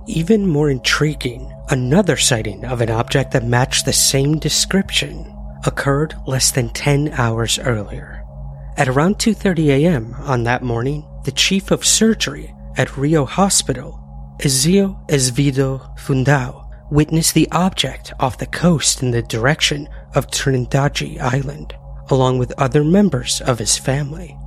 Even 0.08 0.48
more 0.48 0.70
intriguing, 0.70 1.52
another 1.70 2.18
sighting 2.18 2.66
of 2.66 2.82
an 2.82 2.90
object 2.90 3.32
that 3.32 3.44
matched 3.44 3.86
the 3.86 3.94
same 3.94 4.40
description 4.40 5.36
occurred 5.66 6.16
less 6.26 6.52
than 6.52 6.70
10 6.70 7.10
hours 7.10 7.60
earlier. 7.60 8.24
At 8.78 8.88
around 8.88 9.18
2:30 9.18 9.68
a.m. 9.70 10.16
on 10.20 10.44
that 10.44 10.64
morning, 10.64 11.06
the 11.26 11.32
chief 11.32 11.70
of 11.70 11.86
surgery 11.86 12.54
at 12.78 12.98
Rio 12.98 13.26
Hospital, 13.26 14.00
Ezio 14.40 15.06
Esvido 15.10 15.98
Fundao, 16.00 16.66
witnessed 16.90 17.34
the 17.34 17.50
object 17.52 18.14
off 18.20 18.38
the 18.38 18.46
coast 18.46 19.04
in 19.04 19.12
the 19.12 19.22
direction 19.22 19.90
of 20.16 20.28
Trindade 20.28 21.20
Island, 21.20 21.76
along 22.10 22.40
with 22.40 22.54
other 22.58 22.84
members 22.84 23.42
of 23.42 23.60
his 23.60 23.78
family. 23.78 24.38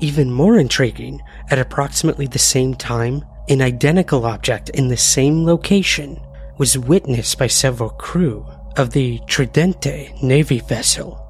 Even 0.00 0.30
more 0.30 0.58
intriguing, 0.58 1.22
at 1.50 1.58
approximately 1.58 2.26
the 2.26 2.38
same 2.38 2.74
time, 2.74 3.24
an 3.48 3.62
identical 3.62 4.26
object 4.26 4.70
in 4.70 4.88
the 4.88 4.96
same 4.96 5.44
location 5.44 6.20
was 6.58 6.78
witnessed 6.78 7.38
by 7.38 7.46
several 7.46 7.90
crew 7.90 8.46
of 8.76 8.90
the 8.90 9.18
Tridente 9.20 10.22
Navy 10.22 10.60
vessel. 10.60 11.24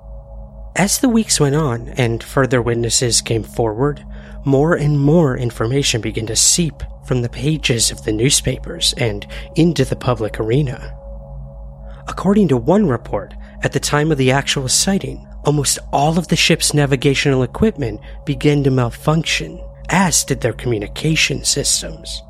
As 0.77 0.99
the 0.99 1.09
weeks 1.09 1.41
went 1.41 1.55
on 1.55 1.89
and 1.91 2.23
further 2.23 2.61
witnesses 2.61 3.21
came 3.21 3.43
forward, 3.43 4.05
more 4.45 4.75
and 4.75 4.99
more 4.99 5.37
information 5.37 6.01
began 6.01 6.27
to 6.27 6.37
seep 6.37 6.83
from 7.07 7.23
the 7.23 7.29
pages 7.29 7.91
of 7.91 8.05
the 8.05 8.13
newspapers 8.13 8.95
and 8.97 9.27
into 9.57 9.85
the 9.85 9.97
public 9.97 10.41
arena. 10.41 10.95
According 12.07 12.49
to 12.49 12.57
one 12.57 12.87
report, 12.87 13.35
at 13.63 13.73
the 13.73 13.81
time 13.81 14.11
of 14.11 14.19
the 14.19 14.31
actual 14.31 14.69
sighting, 14.69 15.28
almost 15.49 15.79
all 15.95 16.19
of 16.19 16.29
the 16.29 16.37
ship's 16.37 16.75
navigational 16.75 17.43
equipment 17.43 17.99
began 18.27 18.63
to 18.63 18.71
malfunction, 18.71 19.59
as 19.89 20.23
did 20.23 20.43
their 20.43 20.53
communication 20.53 21.43
systems. 21.43 22.23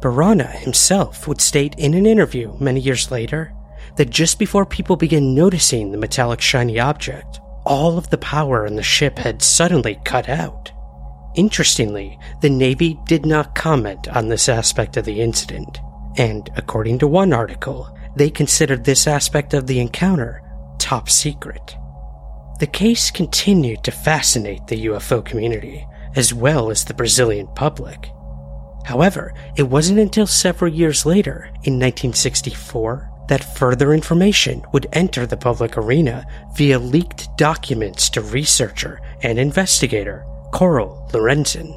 Baraúna 0.00 0.50
himself 0.50 1.28
would 1.28 1.40
state 1.40 1.76
in 1.78 1.94
an 1.94 2.06
interview 2.06 2.52
many 2.58 2.80
years 2.80 3.12
later 3.12 3.54
that 3.94 4.10
just 4.10 4.36
before 4.40 4.66
people 4.66 4.96
began 4.96 5.32
noticing 5.32 5.92
the 5.92 5.96
metallic 5.96 6.40
shiny 6.40 6.80
object, 6.80 7.38
all 7.64 7.96
of 7.98 8.10
the 8.10 8.18
power 8.18 8.66
in 8.66 8.74
the 8.74 8.82
ship 8.82 9.16
had 9.16 9.42
suddenly 9.42 10.00
cut 10.04 10.28
out. 10.28 10.72
Interestingly, 11.36 12.18
the 12.40 12.50
Navy 12.50 12.98
did 13.06 13.24
not 13.24 13.54
comment 13.54 14.08
on 14.08 14.26
this 14.26 14.48
aspect 14.48 14.96
of 14.96 15.04
the 15.04 15.20
incident, 15.20 15.78
and 16.16 16.50
according 16.56 16.98
to 16.98 17.06
one 17.06 17.32
article, 17.32 17.96
they 18.16 18.28
considered 18.28 18.82
this 18.82 19.06
aspect 19.06 19.54
of 19.54 19.68
the 19.68 19.78
encounter 19.78 20.42
top 20.80 21.08
secret. 21.08 21.76
The 22.58 22.66
case 22.66 23.10
continued 23.10 23.84
to 23.84 23.90
fascinate 23.90 24.66
the 24.66 24.86
UFO 24.86 25.22
community, 25.22 25.86
as 26.14 26.32
well 26.32 26.70
as 26.70 26.84
the 26.84 26.94
Brazilian 26.94 27.48
public. 27.48 28.10
However, 28.86 29.34
it 29.56 29.64
wasn't 29.64 29.98
until 29.98 30.26
several 30.26 30.72
years 30.72 31.04
later, 31.04 31.50
in 31.64 31.74
1964, 31.74 33.10
that 33.28 33.56
further 33.58 33.92
information 33.92 34.64
would 34.72 34.86
enter 34.92 35.26
the 35.26 35.36
public 35.36 35.76
arena 35.76 36.24
via 36.54 36.78
leaked 36.78 37.28
documents 37.36 38.08
to 38.10 38.20
researcher 38.22 39.00
and 39.22 39.38
investigator 39.38 40.24
Coral 40.52 41.08
Lorenzen. 41.12 41.74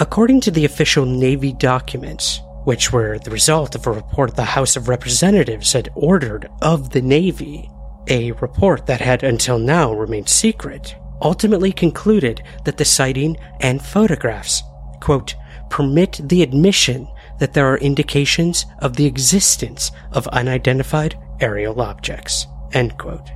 According 0.00 0.40
to 0.42 0.50
the 0.50 0.64
official 0.64 1.06
Navy 1.06 1.52
documents, 1.52 2.40
which 2.64 2.92
were 2.92 3.18
the 3.20 3.30
result 3.30 3.76
of 3.76 3.86
a 3.86 3.92
report 3.92 4.34
the 4.34 4.44
House 4.44 4.74
of 4.74 4.88
Representatives 4.88 5.72
had 5.72 5.90
ordered 5.94 6.48
of 6.60 6.90
the 6.90 7.02
Navy, 7.02 7.70
a 8.08 8.32
report 8.32 8.86
that 8.86 9.00
had 9.00 9.22
until 9.22 9.58
now 9.58 9.92
remained 9.92 10.28
secret, 10.28 10.96
ultimately 11.20 11.72
concluded 11.72 12.42
that 12.64 12.76
the 12.76 12.84
sighting 12.84 13.36
and 13.60 13.84
photographs, 13.84 14.62
quote, 15.00 15.34
permit 15.70 16.20
the 16.22 16.42
admission 16.42 17.08
that 17.38 17.54
there 17.54 17.66
are 17.66 17.78
indications 17.78 18.66
of 18.78 18.96
the 18.96 19.06
existence 19.06 19.90
of 20.12 20.26
unidentified 20.28 21.18
aerial 21.40 21.80
objects, 21.80 22.46
end 22.72 22.96
quote. 22.98 23.28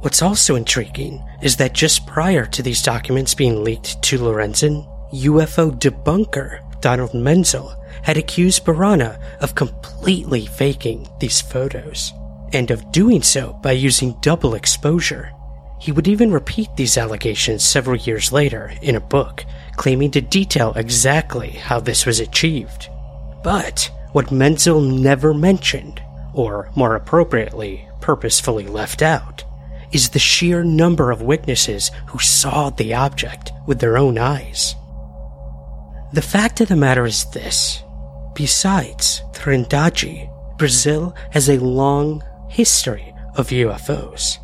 What's 0.00 0.22
also 0.22 0.54
intriguing 0.54 1.24
is 1.42 1.56
that 1.56 1.72
just 1.72 2.06
prior 2.06 2.44
to 2.46 2.62
these 2.62 2.82
documents 2.82 3.34
being 3.34 3.64
leaked 3.64 4.02
to 4.02 4.18
Lorenzen, 4.18 4.86
UFO 5.12 5.70
debunker 5.78 6.60
Donald 6.80 7.14
Menzel 7.14 7.74
had 8.02 8.18
accused 8.18 8.66
Baraúna 8.66 9.18
of 9.40 9.54
completely 9.54 10.44
faking 10.44 11.08
these 11.20 11.40
photos 11.40 12.12
and 12.54 12.70
of 12.70 12.92
doing 12.92 13.22
so 13.22 13.52
by 13.62 13.72
using 13.72 14.16
double 14.20 14.54
exposure. 14.54 15.32
He 15.80 15.92
would 15.92 16.08
even 16.08 16.32
repeat 16.32 16.74
these 16.76 16.96
allegations 16.96 17.62
several 17.62 17.96
years 17.96 18.32
later 18.32 18.72
in 18.80 18.96
a 18.96 19.00
book, 19.00 19.44
claiming 19.76 20.10
to 20.12 20.20
detail 20.20 20.72
exactly 20.76 21.50
how 21.50 21.80
this 21.80 22.06
was 22.06 22.20
achieved. 22.20 22.88
But 23.42 23.90
what 24.12 24.30
Menzel 24.30 24.80
never 24.80 25.34
mentioned, 25.34 26.00
or 26.32 26.70
more 26.74 26.94
appropriately, 26.94 27.86
purposefully 28.00 28.66
left 28.66 29.02
out, 29.02 29.44
is 29.92 30.10
the 30.10 30.18
sheer 30.18 30.64
number 30.64 31.10
of 31.10 31.22
witnesses 31.22 31.90
who 32.06 32.18
saw 32.18 32.70
the 32.70 32.94
object 32.94 33.52
with 33.66 33.80
their 33.80 33.98
own 33.98 34.18
eyes. 34.18 34.74
The 36.12 36.22
fact 36.22 36.60
of 36.60 36.68
the 36.68 36.76
matter 36.76 37.04
is 37.04 37.24
this 37.30 37.82
besides 38.34 39.22
Trindade 39.32 40.30
Brazil 40.56 41.14
has 41.30 41.48
a 41.48 41.58
long 41.58 42.22
history 42.54 43.12
of 43.34 43.48
UFOs. 43.48 44.38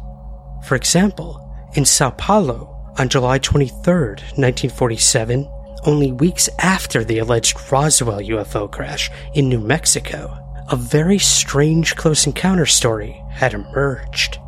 For 0.65 0.75
example, 0.75 1.47
in 1.75 1.85
Sao 1.85 2.11
Paulo 2.11 2.77
on 2.99 3.09
July 3.09 3.39
23, 3.39 3.71
1947, 3.85 5.49
only 5.85 6.11
weeks 6.11 6.49
after 6.59 7.05
the 7.05 7.19
alleged 7.19 7.57
Roswell 7.71 8.19
UFO 8.21 8.69
crash 8.69 9.13
in 9.35 9.49
New 9.49 9.61
Mexico, 9.61 10.37
a 10.73 10.77
very 10.77 11.19
strange 11.19 11.95
close 11.95 12.27
encounter 12.27 12.67
story 12.67 13.23
had 13.31 13.55
emerged. 13.55 14.39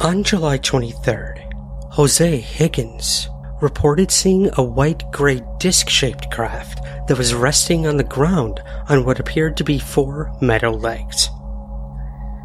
On 0.00 0.24
July 0.24 0.56
23rd, 0.58 1.44
Jose 1.92 2.40
Higgins 2.40 3.28
reported 3.60 4.10
seeing 4.10 4.48
a 4.56 4.64
white 4.64 5.04
gray 5.12 5.42
disc 5.58 5.90
shaped 5.90 6.30
craft 6.30 6.82
that 7.06 7.18
was 7.18 7.34
resting 7.34 7.86
on 7.86 7.98
the 7.98 8.04
ground 8.04 8.62
on 8.88 9.04
what 9.04 9.20
appeared 9.20 9.58
to 9.58 9.64
be 9.64 9.78
four 9.78 10.32
metal 10.40 10.78
legs. 10.78 11.28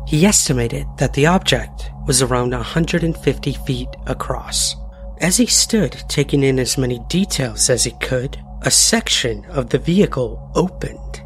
He 0.06 0.26
estimated 0.26 0.86
that 0.98 1.14
the 1.14 1.26
object 1.26 1.90
was 2.06 2.22
around 2.22 2.52
150 2.52 3.54
feet 3.54 3.90
across. 4.06 4.76
As 5.20 5.38
he 5.38 5.46
stood 5.46 6.04
taking 6.10 6.44
in 6.44 6.60
as 6.60 6.78
many 6.78 7.00
details 7.08 7.70
as 7.70 7.84
he 7.84 7.92
could, 7.92 8.38
a 8.62 8.72
section 8.72 9.46
of 9.46 9.70
the 9.70 9.80
vehicle 9.80 10.52
opened 10.56 11.22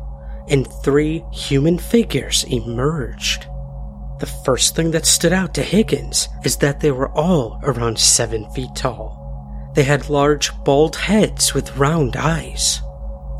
and 0.50 0.68
three 0.84 1.24
human 1.32 1.78
figures 1.78 2.46
emerged. 2.46 3.48
The 4.20 4.26
first 4.46 4.76
thing 4.76 4.92
that 4.92 5.06
stood 5.06 5.34
out 5.34 5.54
to 5.56 5.62
Higgins 5.62 6.30
is 6.44 6.58
that 6.58 6.80
they 6.80 6.92
were 6.92 7.10
all 7.10 7.60
around 7.64 8.00
seven 8.00 8.50
feet 8.52 8.74
tall. 8.76 9.72
They 9.76 9.84
had 9.84 10.10
large, 10.10 10.52
bald 10.64 10.96
heads 10.96 11.54
with 11.54 11.78
round 11.78 12.16
eyes, 12.16 12.82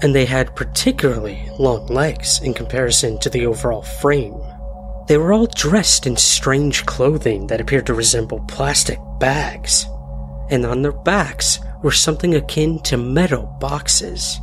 and 0.04 0.14
they 0.14 0.26
had 0.26 0.56
particularly 0.56 1.50
long 1.58 1.88
legs 1.88 2.40
in 2.42 2.54
comparison 2.54 3.18
to 3.20 3.30
the 3.30 3.48
overall 3.48 3.82
frame. 3.82 4.40
They 5.08 5.18
were 5.18 5.32
all 5.32 5.48
dressed 5.48 6.06
in 6.06 6.18
strange 6.18 6.86
clothing 6.86 7.48
that 7.48 7.62
appeared 7.62 7.86
to 7.88 7.94
resemble 7.94 8.42
plastic 8.42 9.00
bags, 9.20 9.86
and 10.50 10.66
on 10.66 10.82
their 10.82 10.92
backs 10.92 11.60
were 11.82 11.92
something 11.92 12.36
akin 12.36 12.80
to 12.84 12.98
metal 12.98 13.46
boxes. 13.62 14.40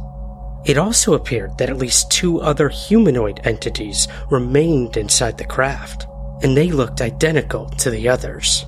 It 0.65 0.79
also 0.79 1.13
appeared 1.13 1.59
that 1.59 1.69
at 1.69 1.77
least 1.77 2.11
two 2.11 2.41
other 2.41 2.71
humanoid 2.71 3.41
entities 3.45 4.09
remained 4.31 4.97
inside 4.97 5.37
the 5.37 5.45
craft, 5.45 6.07
and 6.43 6.57
they 6.57 6.71
looked 6.71 7.03
identical 7.03 7.69
to 7.71 7.91
the 7.91 8.09
others. 8.09 8.65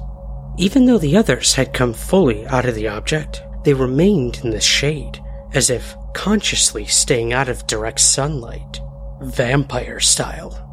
Even 0.59 0.85
though 0.85 0.99
the 0.99 1.17
others 1.17 1.55
had 1.55 1.73
come 1.73 1.95
fully 1.95 2.47
out 2.49 2.67
of 2.67 2.75
the 2.75 2.89
object, 2.89 3.43
they 3.65 3.73
remained 3.73 4.41
in 4.45 4.51
the 4.51 4.61
shade, 4.61 5.19
as 5.55 5.71
if 5.71 5.97
consciously 6.15 6.85
staying 6.85 7.33
out 7.33 7.49
of 7.49 7.67
direct 7.67 8.01
sunlight, 8.01 8.81
vampire 9.23 10.01
style. 10.01 10.66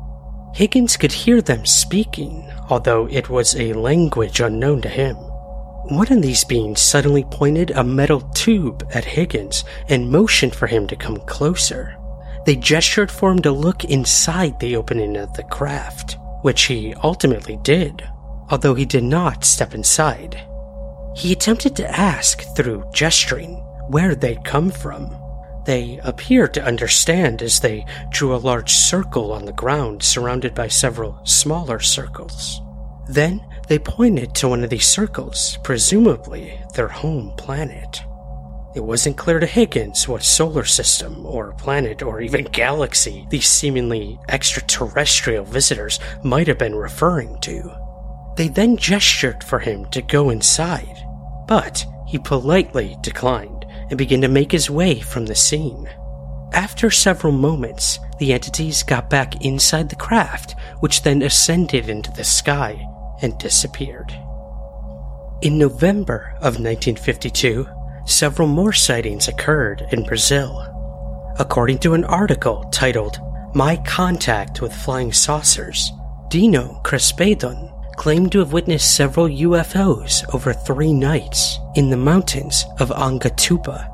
Higgins 0.53 0.97
could 0.97 1.11
hear 1.11 1.41
them 1.41 1.65
speaking, 1.65 2.47
although 2.69 3.07
it 3.09 3.27
was 3.27 3.55
a 3.55 3.73
language 3.73 4.39
unknown 4.39 4.83
to 4.83 4.89
him. 4.89 5.15
One 5.15 6.13
of 6.13 6.21
these 6.21 6.43
beings 6.43 6.79
suddenly 6.79 7.23
pointed 7.23 7.71
a 7.71 7.83
metal 7.83 8.21
tube 8.35 8.87
at 8.93 9.03
Higgins 9.03 9.63
and 9.89 10.11
motioned 10.11 10.53
for 10.55 10.67
him 10.67 10.85
to 10.87 10.95
come 10.95 11.17
closer. 11.25 11.97
They 12.45 12.55
gestured 12.55 13.09
for 13.09 13.31
him 13.31 13.41
to 13.41 13.51
look 13.51 13.83
inside 13.83 14.59
the 14.59 14.75
opening 14.75 15.17
of 15.17 15.33
the 15.33 15.43
craft, 15.43 16.17
which 16.43 16.63
he 16.63 16.93
ultimately 17.03 17.57
did, 17.63 18.07
although 18.51 18.75
he 18.75 18.85
did 18.85 19.03
not 19.03 19.43
step 19.43 19.73
inside. 19.73 20.39
He 21.15 21.31
attempted 21.31 21.75
to 21.77 21.99
ask 21.99 22.43
through 22.55 22.85
gesturing 22.93 23.55
where 23.89 24.13
they'd 24.13 24.45
come 24.45 24.69
from. 24.69 25.17
They 25.65 25.99
appeared 26.03 26.53
to 26.55 26.63
understand 26.63 27.41
as 27.41 27.59
they 27.59 27.85
drew 28.09 28.35
a 28.35 28.37
large 28.37 28.73
circle 28.73 29.31
on 29.31 29.45
the 29.45 29.53
ground 29.53 30.03
surrounded 30.03 30.53
by 30.53 30.67
several 30.67 31.19
smaller 31.23 31.79
circles. 31.79 32.61
Then 33.07 33.45
they 33.67 33.79
pointed 33.79 34.35
to 34.35 34.49
one 34.49 34.63
of 34.63 34.69
these 34.69 34.87
circles, 34.87 35.57
presumably 35.63 36.59
their 36.73 36.89
home 36.89 37.33
planet. 37.37 38.01
It 38.75 38.83
wasn't 38.83 39.17
clear 39.17 39.39
to 39.39 39.45
Higgins 39.45 40.07
what 40.07 40.23
solar 40.23 40.65
system, 40.65 41.25
or 41.25 41.53
planet, 41.53 42.01
or 42.01 42.21
even 42.21 42.43
galaxy 42.51 43.25
these 43.29 43.47
seemingly 43.47 44.19
extraterrestrial 44.29 45.45
visitors 45.45 45.99
might 46.23 46.47
have 46.47 46.57
been 46.57 46.75
referring 46.75 47.39
to. 47.41 47.71
They 48.35 48.47
then 48.47 48.77
gestured 48.77 49.43
for 49.43 49.59
him 49.59 49.85
to 49.91 50.01
go 50.01 50.31
inside, 50.31 51.05
but 51.47 51.85
he 52.07 52.17
politely 52.17 52.97
declined 53.01 53.52
and 53.93 53.97
began 53.99 54.21
to 54.21 54.27
make 54.27 54.51
his 54.51 54.71
way 54.71 54.99
from 54.99 55.27
the 55.27 55.35
scene. 55.35 55.87
After 56.51 56.89
several 56.89 57.31
moments, 57.31 57.99
the 58.17 58.33
entities 58.33 58.81
got 58.81 59.07
back 59.07 59.45
inside 59.45 59.87
the 59.87 59.95
craft, 59.95 60.55
which 60.79 61.03
then 61.03 61.21
ascended 61.21 61.89
into 61.89 62.11
the 62.11 62.23
sky 62.23 62.83
and 63.21 63.37
disappeared. 63.37 64.11
In 65.43 65.59
November 65.59 66.31
of 66.37 66.59
1952, 66.59 67.67
several 68.07 68.47
more 68.47 68.73
sightings 68.73 69.27
occurred 69.27 69.85
in 69.91 70.05
Brazil. 70.05 70.65
According 71.37 71.77
to 71.81 71.93
an 71.93 72.03
article 72.05 72.67
titled 72.71 73.19
My 73.53 73.75
Contact 73.85 74.59
with 74.59 74.73
Flying 74.73 75.13
Saucers, 75.13 75.91
Dino 76.29 76.81
Kraspedon 76.83 77.71
claimed 77.95 78.31
to 78.31 78.39
have 78.39 78.53
witnessed 78.53 78.95
several 78.95 79.27
UFOs 79.27 80.23
over 80.33 80.53
three 80.53 80.93
nights 80.93 81.59
in 81.75 81.89
the 81.89 81.97
mountains 81.97 82.65
of 82.79 82.89
Angatuba. 82.89 83.89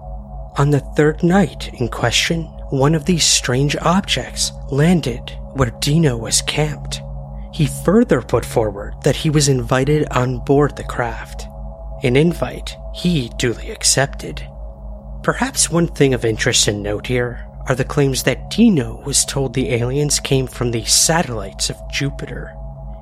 On 0.57 0.69
the 0.69 0.79
third 0.79 1.23
night 1.23 1.73
in 1.79 1.88
question, 1.88 2.43
one 2.69 2.95
of 2.95 3.05
these 3.05 3.25
strange 3.25 3.75
objects 3.77 4.51
landed 4.71 5.31
where 5.53 5.71
Dino 5.79 6.17
was 6.17 6.41
camped. 6.41 7.01
He 7.53 7.65
further 7.65 8.21
put 8.21 8.45
forward 8.45 8.95
that 9.03 9.15
he 9.15 9.29
was 9.29 9.49
invited 9.49 10.07
on 10.12 10.39
board 10.39 10.75
the 10.75 10.83
craft, 10.83 11.47
an 12.03 12.15
invite 12.15 12.75
he 12.93 13.29
duly 13.38 13.71
accepted. 13.71 14.47
Perhaps 15.23 15.69
one 15.69 15.88
thing 15.88 16.13
of 16.13 16.23
interest 16.25 16.67
and 16.67 16.83
note 16.83 17.07
here 17.07 17.45
are 17.67 17.75
the 17.75 17.83
claims 17.83 18.23
that 18.23 18.49
Dino 18.49 19.01
was 19.05 19.25
told 19.25 19.53
the 19.53 19.71
aliens 19.71 20.19
came 20.19 20.47
from 20.47 20.71
the 20.71 20.85
satellites 20.85 21.69
of 21.69 21.77
Jupiter. 21.91 22.55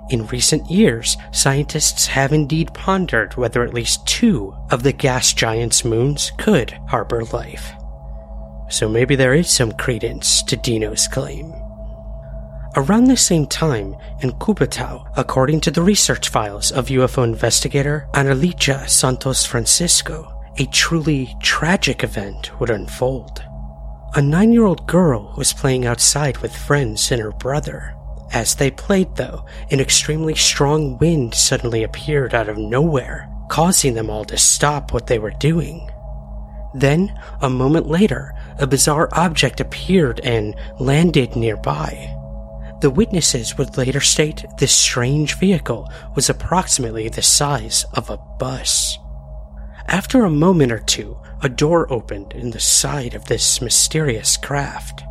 In 0.09 0.25
recent 0.27 0.69
years, 0.71 1.17
scientists 1.31 2.07
have 2.07 2.31
indeed 2.31 2.73
pondered 2.73 3.35
whether 3.35 3.63
at 3.63 3.73
least 3.73 4.07
two 4.07 4.55
of 4.71 4.83
the 4.83 4.93
gas 4.93 5.33
giant's 5.33 5.83
moons 5.83 6.31
could 6.37 6.71
harbor 6.87 7.25
life. 7.25 7.73
So 8.69 8.87
maybe 8.87 9.15
there 9.15 9.33
is 9.33 9.49
some 9.49 9.73
credence 9.73 10.43
to 10.43 10.55
Dino's 10.55 11.07
claim. 11.07 11.53
Around 12.75 13.05
the 13.05 13.17
same 13.17 13.47
time, 13.47 13.95
in 14.21 14.31
Cubatao, 14.33 15.11
according 15.17 15.61
to 15.61 15.71
the 15.71 15.81
research 15.81 16.29
files 16.29 16.71
of 16.71 16.87
UFO 16.87 17.23
investigator 17.23 18.07
Analicia 18.13 18.87
Santos 18.87 19.45
Francisco, 19.45 20.31
a 20.57 20.65
truly 20.67 21.35
tragic 21.41 22.03
event 22.03 22.57
would 22.59 22.69
unfold. 22.69 23.43
A 24.15 24.21
nine 24.21 24.53
year 24.53 24.65
old 24.65 24.87
girl 24.87 25.33
was 25.35 25.53
playing 25.53 25.85
outside 25.85 26.37
with 26.37 26.55
friends 26.55 27.11
and 27.11 27.21
her 27.21 27.31
brother. 27.31 27.96
As 28.31 28.55
they 28.55 28.71
played, 28.71 29.15
though, 29.15 29.45
an 29.71 29.79
extremely 29.79 30.35
strong 30.35 30.97
wind 30.97 31.33
suddenly 31.33 31.83
appeared 31.83 32.33
out 32.33 32.49
of 32.49 32.57
nowhere, 32.57 33.29
causing 33.49 33.93
them 33.93 34.09
all 34.09 34.25
to 34.25 34.37
stop 34.37 34.91
what 34.91 35.07
they 35.07 35.19
were 35.19 35.33
doing. 35.39 35.89
Then, 36.73 37.17
a 37.41 37.49
moment 37.49 37.87
later, 37.87 38.33
a 38.59 38.67
bizarre 38.67 39.09
object 39.13 39.59
appeared 39.59 40.19
and 40.21 40.55
landed 40.79 41.35
nearby. 41.35 42.13
The 42.81 42.91
witnesses 42.91 43.57
would 43.57 43.77
later 43.77 44.01
state 44.01 44.45
this 44.59 44.75
strange 44.75 45.35
vehicle 45.39 45.91
was 46.15 46.29
approximately 46.29 47.09
the 47.09 47.23
size 47.23 47.85
of 47.93 48.09
a 48.09 48.17
bus. 48.17 48.99
After 49.87 50.25
a 50.25 50.29
moment 50.29 50.71
or 50.71 50.79
two, 50.79 51.17
a 51.41 51.49
door 51.49 51.91
opened 51.91 52.33
in 52.33 52.51
the 52.51 52.59
side 52.59 53.15
of 53.15 53.25
this 53.25 53.61
mysterious 53.61 54.37
craft. 54.37 55.01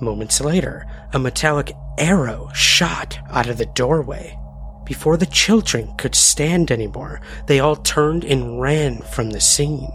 Moments 0.00 0.40
later, 0.40 0.86
a 1.12 1.18
metallic 1.18 1.72
arrow 1.98 2.50
shot 2.54 3.18
out 3.30 3.48
of 3.48 3.58
the 3.58 3.66
doorway. 3.66 4.38
Before 4.84 5.16
the 5.16 5.26
children 5.26 5.94
could 5.96 6.14
stand 6.14 6.70
anymore, 6.70 7.20
they 7.46 7.60
all 7.60 7.76
turned 7.76 8.24
and 8.24 8.60
ran 8.60 9.00
from 9.02 9.30
the 9.30 9.40
scene. 9.40 9.92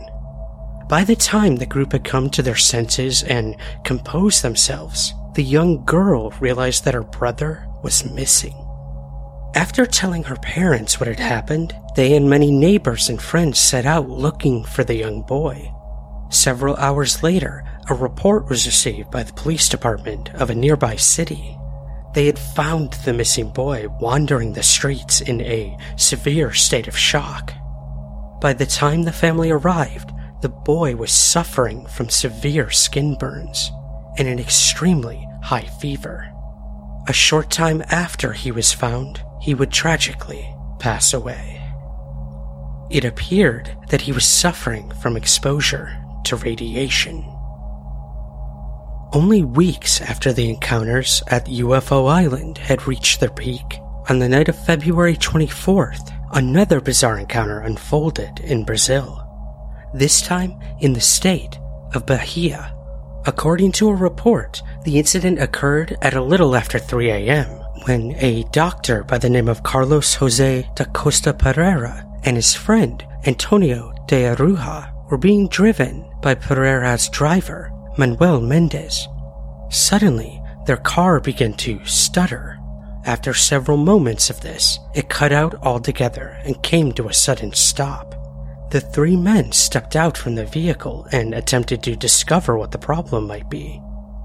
By 0.88 1.04
the 1.04 1.16
time 1.16 1.58
the 1.58 1.68
group 1.68 1.92
had 1.92 2.04
come 2.04 2.32
to 2.32 2.42
their 2.42 2.56
senses 2.56 3.22
and 3.22 3.56
composed 3.84 4.42
themselves, 4.42 5.14
the 5.36 5.44
young 5.44 5.86
girl 5.86 6.32
realized 6.40 6.86
that 6.86 6.96
her 6.96 7.04
brother 7.04 7.68
was 7.84 8.10
missing. 8.10 8.56
After 9.54 9.86
telling 9.86 10.24
her 10.24 10.36
parents 10.38 11.00
what 11.00 11.08
had 11.08 11.20
happened, 11.20 11.76
they 11.96 12.16
and 12.16 12.28
many 12.28 12.50
neighbors 12.50 13.10
and 13.10 13.22
friends 13.22 13.60
set 13.60 13.86
out 13.86 14.10
looking 14.10 14.64
for 14.64 14.84
the 14.84 14.96
young 14.96 15.22
boy. 15.22 15.72
Several 16.30 16.76
hours 16.78 17.22
later, 17.22 17.64
a 17.90 17.94
report 17.94 18.50
was 18.50 18.66
received 18.66 19.12
by 19.12 19.22
the 19.24 19.34
police 19.34 19.70
department 19.70 20.30
of 20.36 20.50
a 20.50 20.56
nearby 20.56 20.96
city. 20.96 21.59
They 22.14 22.26
had 22.26 22.40
found 22.40 22.94
the 22.94 23.14
missing 23.14 23.50
boy 23.50 23.88
wandering 24.00 24.54
the 24.54 24.64
streets 24.64 25.22
in 25.22 25.42
a 25.42 25.78
severe 25.96 26.54
state 26.54 26.88
of 26.88 26.98
shock. 26.98 27.54
By 28.42 28.54
the 28.54 28.66
time 28.66 29.04
the 29.04 29.12
family 29.12 29.52
arrived, 29.52 30.12
the 30.42 30.50
boy 30.50 30.96
was 30.96 31.12
suffering 31.12 31.86
from 31.86 32.10
severe 32.10 32.72
skin 32.72 33.16
burns 33.16 33.72
and 34.18 34.28
an 34.28 34.40
extremely 34.40 35.28
high 35.42 35.68
fever. 35.82 36.34
a 37.08 37.14
short 37.14 37.50
time 37.50 37.82
after 37.90 38.34
he 38.34 38.52
was 38.52 38.72
found, 38.72 39.24
he 39.42 39.56
would 39.56 39.72
tragically 39.72 40.48
pass 40.78 41.14
away. 41.14 41.60
It 42.92 43.04
appeared 43.04 43.76
that 43.90 44.02
he 44.02 44.12
was 44.12 44.26
suffering 44.26 44.92
from 45.02 45.18
exposure 45.18 45.98
to 46.26 46.36
radiation. 46.36 47.26
Only 49.12 49.44
weeks 49.44 50.02
after 50.02 50.32
the 50.32 50.50
encounters 50.50 51.24
at 51.28 51.48
UFO 51.48 52.08
Island 52.08 52.60
had 52.60 52.86
reached 52.86 53.20
their 53.20 53.32
peak, 53.32 53.80
on 54.08 54.20
the 54.20 54.30
night 54.30 54.50
of 54.50 54.66
February 54.66 55.16
24th, 55.16 56.16
another 56.34 56.80
bizarre 56.80 57.18
encounter 57.18 57.60
unfolded 57.60 58.40
in 58.40 58.66
Brazil. 58.66 59.26
This 59.96 60.22
time 60.22 60.60
in 60.80 60.94
the 60.94 61.02
state 61.02 61.58
of 61.96 62.06
Bahia. 62.06 62.76
According 63.26 63.72
to 63.74 63.90
a 63.90 63.96
report, 63.96 64.62
the 64.84 65.00
incident 65.00 65.42
occurred 65.42 65.98
at 66.04 66.14
a 66.14 66.22
little 66.22 66.56
after 66.56 66.78
3 66.78 67.10
a.m. 67.10 67.48
when 67.88 68.14
a 68.18 68.44
doctor 68.52 69.04
by 69.04 69.18
the 69.18 69.30
name 69.30 69.50
of 69.50 69.64
Carlos 69.64 70.14
Jose 70.16 70.70
da 70.76 70.86
Costa 70.86 71.34
Pereira 71.34 72.06
and 72.24 72.36
his 72.36 72.54
friend 72.54 73.04
Antonio 73.26 73.92
de 74.08 74.24
Aruja 74.24 74.94
were 75.10 75.18
being 75.18 75.48
driven 75.48 76.06
by 76.22 76.36
Pereira's 76.36 77.10
driver, 77.10 77.72
Manuel 78.00 78.40
Mendez. 78.40 79.10
Suddenly, 79.70 80.42
their 80.66 80.78
car 80.78 81.20
began 81.20 81.54
to 81.56 81.84
stutter. 81.84 82.58
After 83.04 83.34
several 83.34 83.76
moments 83.76 84.30
of 84.30 84.40
this, 84.40 84.80
it 84.96 85.10
cut 85.10 85.34
out 85.34 85.56
altogether 85.56 86.40
and 86.46 86.64
came 86.64 86.94
to 86.94 87.10
a 87.10 87.14
sudden 87.14 87.52
stop. 87.52 88.16
The 88.72 88.80
three 88.80 89.18
men 89.18 89.52
stepped 89.52 89.98
out 89.98 90.18
from 90.18 90.36
the 90.36 90.46
vehicle 90.46 91.10
and 91.12 91.34
attempted 91.34 91.84
to 91.84 91.98
discover 91.98 92.58
what 92.58 92.72
the 92.72 92.78
problem 92.78 93.28
might 93.28 93.50
be. 93.50 93.82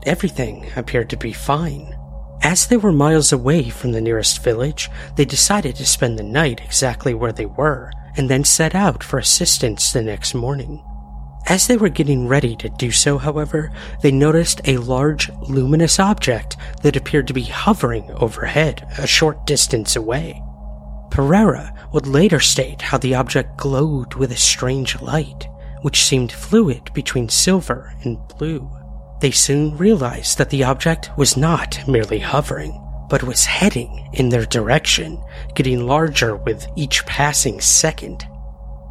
Everything 0.06 0.70
appeared 0.76 1.10
to 1.10 1.16
be 1.16 1.32
fine. 1.32 1.98
As 2.42 2.68
they 2.68 2.76
were 2.76 2.92
miles 2.92 3.32
away 3.32 3.70
from 3.70 3.90
the 3.90 4.00
nearest 4.00 4.44
village, 4.44 4.88
they 5.16 5.24
decided 5.24 5.74
to 5.76 5.86
spend 5.86 6.16
the 6.16 6.22
night 6.22 6.60
exactly 6.64 7.12
where 7.12 7.32
they 7.32 7.46
were 7.46 7.90
and 8.16 8.30
then 8.30 8.44
set 8.44 8.76
out 8.76 9.02
for 9.02 9.18
assistance 9.18 9.92
the 9.92 10.00
next 10.02 10.32
morning. 10.32 10.80
As 11.46 11.66
they 11.66 11.76
were 11.76 11.90
getting 11.90 12.26
ready 12.26 12.56
to 12.56 12.70
do 12.70 12.90
so, 12.90 13.18
however, 13.18 13.70
they 14.02 14.10
noticed 14.10 14.62
a 14.64 14.78
large 14.78 15.30
luminous 15.42 16.00
object 16.00 16.56
that 16.82 16.96
appeared 16.96 17.26
to 17.28 17.34
be 17.34 17.42
hovering 17.42 18.10
overhead 18.12 18.88
a 18.98 19.06
short 19.06 19.46
distance 19.46 19.94
away. 19.94 20.42
Pereira 21.10 21.72
would 21.92 22.06
later 22.06 22.40
state 22.40 22.82
how 22.82 22.98
the 22.98 23.14
object 23.14 23.58
glowed 23.58 24.14
with 24.14 24.32
a 24.32 24.36
strange 24.36 25.00
light, 25.02 25.46
which 25.82 26.02
seemed 26.02 26.32
fluid 26.32 26.90
between 26.94 27.28
silver 27.28 27.94
and 28.02 28.18
blue. 28.38 28.70
They 29.20 29.30
soon 29.30 29.76
realized 29.76 30.38
that 30.38 30.50
the 30.50 30.64
object 30.64 31.10
was 31.16 31.36
not 31.36 31.86
merely 31.86 32.18
hovering, 32.20 32.80
but 33.10 33.22
was 33.22 33.44
heading 33.44 34.08
in 34.14 34.30
their 34.30 34.46
direction, 34.46 35.22
getting 35.54 35.86
larger 35.86 36.36
with 36.36 36.66
each 36.74 37.04
passing 37.04 37.60
second. 37.60 38.26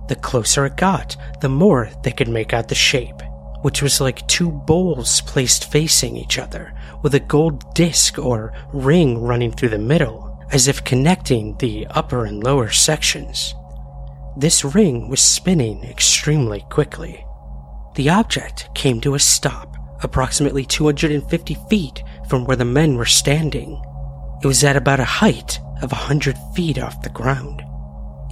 The 0.07 0.15
closer 0.15 0.65
it 0.65 0.75
got, 0.75 1.15
the 1.41 1.49
more 1.49 1.89
they 2.03 2.11
could 2.11 2.27
make 2.27 2.53
out 2.53 2.67
the 2.67 2.75
shape, 2.75 3.21
which 3.61 3.81
was 3.81 4.01
like 4.01 4.27
two 4.27 4.51
bowls 4.51 5.21
placed 5.21 5.71
facing 5.71 6.17
each 6.17 6.37
other, 6.37 6.73
with 7.01 7.15
a 7.15 7.19
gold 7.19 7.73
disc 7.73 8.19
or 8.19 8.53
ring 8.73 9.21
running 9.21 9.51
through 9.51 9.69
the 9.69 9.77
middle, 9.77 10.45
as 10.51 10.67
if 10.67 10.83
connecting 10.83 11.57
the 11.57 11.87
upper 11.87 12.25
and 12.25 12.43
lower 12.43 12.69
sections. 12.69 13.55
This 14.35 14.65
ring 14.65 15.09
was 15.09 15.21
spinning 15.21 15.83
extremely 15.83 16.65
quickly. 16.69 17.25
The 17.95 18.09
object 18.09 18.73
came 18.73 18.99
to 19.01 19.15
a 19.15 19.19
stop 19.19 19.77
approximately 20.03 20.65
250 20.65 21.57
feet 21.69 22.03
from 22.27 22.45
where 22.45 22.57
the 22.57 22.65
men 22.65 22.95
were 22.95 23.05
standing. 23.05 23.81
It 24.43 24.47
was 24.47 24.63
at 24.63 24.75
about 24.75 24.99
a 24.99 25.05
height 25.05 25.59
of 25.81 25.91
a 25.91 25.95
hundred 25.95 26.37
feet 26.55 26.77
off 26.77 27.01
the 27.01 27.09
ground. 27.09 27.63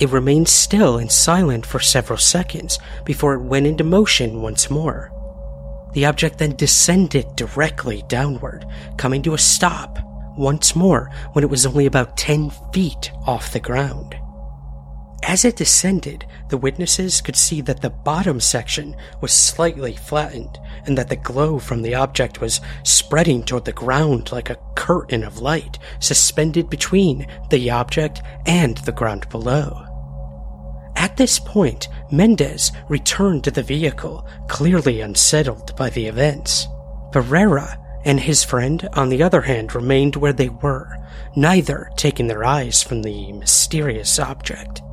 It 0.01 0.09
remained 0.09 0.49
still 0.49 0.97
and 0.97 1.11
silent 1.11 1.63
for 1.63 1.79
several 1.79 2.17
seconds 2.17 2.79
before 3.05 3.35
it 3.35 3.43
went 3.43 3.67
into 3.67 3.83
motion 3.83 4.41
once 4.41 4.67
more. 4.67 5.11
The 5.93 6.05
object 6.05 6.39
then 6.39 6.55
descended 6.55 7.35
directly 7.35 8.03
downward, 8.07 8.65
coming 8.97 9.21
to 9.21 9.35
a 9.35 9.37
stop 9.37 9.99
once 10.35 10.75
more 10.75 11.11
when 11.33 11.43
it 11.43 11.51
was 11.51 11.67
only 11.67 11.85
about 11.85 12.17
10 12.17 12.49
feet 12.73 13.11
off 13.27 13.53
the 13.53 13.59
ground. 13.59 14.15
As 15.21 15.45
it 15.45 15.55
descended, 15.55 16.25
the 16.49 16.57
witnesses 16.57 17.21
could 17.21 17.35
see 17.35 17.61
that 17.61 17.81
the 17.81 17.91
bottom 17.91 18.39
section 18.39 18.95
was 19.21 19.31
slightly 19.31 19.95
flattened 19.95 20.57
and 20.87 20.97
that 20.97 21.09
the 21.09 21.15
glow 21.15 21.59
from 21.59 21.83
the 21.83 21.93
object 21.93 22.41
was 22.41 22.59
spreading 22.81 23.43
toward 23.43 23.65
the 23.65 23.71
ground 23.71 24.31
like 24.31 24.49
a 24.49 24.57
curtain 24.75 25.23
of 25.23 25.41
light 25.41 25.77
suspended 25.99 26.71
between 26.71 27.27
the 27.51 27.69
object 27.69 28.23
and 28.47 28.77
the 28.77 28.91
ground 28.91 29.29
below. 29.29 29.85
At 31.01 31.17
this 31.17 31.39
point, 31.39 31.87
Mendez 32.11 32.71
returned 32.87 33.43
to 33.45 33.51
the 33.51 33.63
vehicle, 33.63 34.23
clearly 34.47 35.01
unsettled 35.01 35.75
by 35.75 35.89
the 35.89 36.05
events. 36.05 36.67
Pereira 37.11 37.79
and 38.05 38.19
his 38.19 38.43
friend, 38.43 38.87
on 38.93 39.09
the 39.09 39.23
other 39.23 39.41
hand, 39.41 39.73
remained 39.73 40.15
where 40.15 40.31
they 40.31 40.49
were, 40.49 40.95
neither 41.35 41.89
taking 41.95 42.27
their 42.27 42.45
eyes 42.45 42.83
from 42.83 43.01
the 43.01 43.31
mysterious 43.33 44.19
object. 44.19 44.83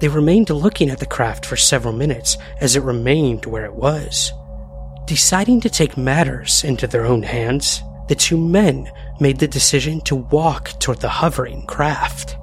They 0.00 0.08
remained 0.08 0.48
looking 0.48 0.88
at 0.88 0.98
the 0.98 1.04
craft 1.04 1.44
for 1.44 1.58
several 1.58 1.92
minutes 1.92 2.38
as 2.62 2.74
it 2.74 2.82
remained 2.82 3.44
where 3.44 3.66
it 3.66 3.74
was. 3.74 4.32
Deciding 5.04 5.60
to 5.60 5.68
take 5.68 5.98
matters 5.98 6.64
into 6.64 6.86
their 6.86 7.04
own 7.04 7.22
hands, 7.22 7.82
the 8.08 8.14
two 8.14 8.38
men 8.38 8.90
made 9.20 9.40
the 9.40 9.46
decision 9.46 10.00
to 10.06 10.16
walk 10.16 10.70
toward 10.80 11.00
the 11.00 11.10
hovering 11.10 11.66
craft. 11.66 12.38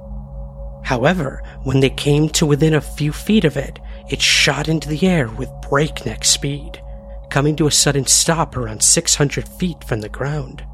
However, 0.82 1.42
when 1.62 1.80
they 1.80 1.90
came 1.90 2.28
to 2.30 2.46
within 2.46 2.74
a 2.74 2.80
few 2.80 3.12
feet 3.12 3.44
of 3.44 3.56
it, 3.56 3.78
it 4.08 4.20
shot 4.20 4.68
into 4.68 4.88
the 4.88 5.06
air 5.06 5.28
with 5.28 5.50
breakneck 5.68 6.24
speed, 6.24 6.82
coming 7.30 7.56
to 7.56 7.66
a 7.66 7.70
sudden 7.70 8.06
stop 8.06 8.56
around 8.56 8.82
600 8.82 9.48
feet 9.48 9.84
from 9.84 10.00
the 10.00 10.08
ground. 10.08 10.64